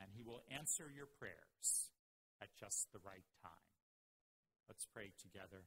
and 0.00 0.10
he 0.12 0.24
will 0.24 0.42
answer 0.50 0.90
your 0.90 1.06
prayers 1.06 1.90
at 2.42 2.48
just 2.58 2.88
the 2.92 2.98
right 3.06 3.24
time. 3.40 3.52
Let's 4.68 4.86
pray 4.92 5.12
together. 5.22 5.62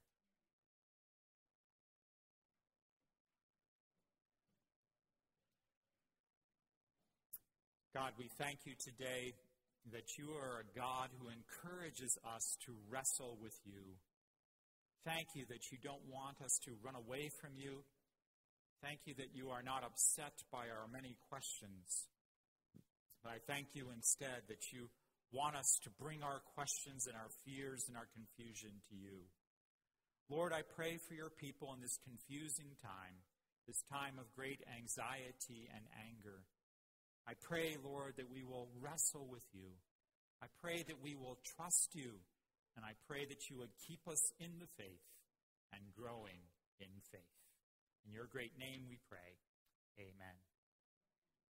God, 7.95 8.11
we 8.19 8.27
thank 8.37 8.59
you 8.65 8.73
today 8.75 9.31
that 9.93 10.17
you 10.17 10.31
are 10.35 10.59
a 10.59 10.77
God 10.77 11.07
who 11.15 11.31
encourages 11.31 12.17
us 12.35 12.57
to 12.65 12.73
wrestle 12.91 13.37
with 13.41 13.55
you. 13.63 13.95
Thank 15.05 15.27
you 15.35 15.45
that 15.47 15.71
you 15.71 15.77
don't 15.81 16.03
want 16.11 16.41
us 16.43 16.59
to 16.65 16.71
run 16.83 16.95
away 16.95 17.29
from 17.39 17.51
you. 17.55 17.85
Thank 18.85 19.09
you 19.09 19.17
that 19.17 19.33
you 19.33 19.49
are 19.49 19.65
not 19.65 19.81
upset 19.81 20.45
by 20.53 20.69
our 20.69 20.85
many 20.85 21.17
questions. 21.33 22.05
But 23.25 23.33
I 23.33 23.41
thank 23.49 23.73
you 23.73 23.89
instead 23.89 24.45
that 24.45 24.69
you 24.69 24.93
want 25.33 25.57
us 25.57 25.79
to 25.85 25.89
bring 25.89 26.21
our 26.21 26.37
questions 26.53 27.09
and 27.09 27.17
our 27.17 27.33
fears 27.41 27.89
and 27.89 27.97
our 27.97 28.05
confusion 28.13 28.77
to 28.93 28.95
you. 28.95 29.25
Lord, 30.29 30.53
I 30.53 30.61
pray 30.61 31.01
for 31.01 31.17
your 31.17 31.33
people 31.33 31.73
in 31.73 31.81
this 31.81 31.97
confusing 32.05 32.77
time, 32.77 33.25
this 33.65 33.81
time 33.89 34.21
of 34.21 34.29
great 34.37 34.61
anxiety 34.69 35.65
and 35.73 35.89
anger. 36.05 36.45
I 37.25 37.33
pray, 37.41 37.81
Lord, 37.81 38.21
that 38.21 38.29
we 38.29 38.45
will 38.45 38.69
wrestle 38.77 39.25
with 39.25 39.49
you. 39.51 39.73
I 40.43 40.47
pray 40.61 40.85
that 40.85 41.01
we 41.01 41.15
will 41.15 41.41
trust 41.57 41.97
you. 41.97 42.21
And 42.77 42.85
I 42.85 42.93
pray 43.09 43.25
that 43.25 43.49
you 43.49 43.57
would 43.57 43.73
keep 43.81 44.05
us 44.05 44.29
in 44.37 44.61
the 44.61 44.69
faith 44.77 45.09
and 45.73 45.81
growing 45.97 46.45
in 46.77 46.93
faith. 47.09 47.44
In 48.05 48.13
your 48.13 48.27
great 48.27 48.57
name 48.59 48.85
we 48.87 48.99
pray. 49.09 49.39
Amen. 49.99 50.54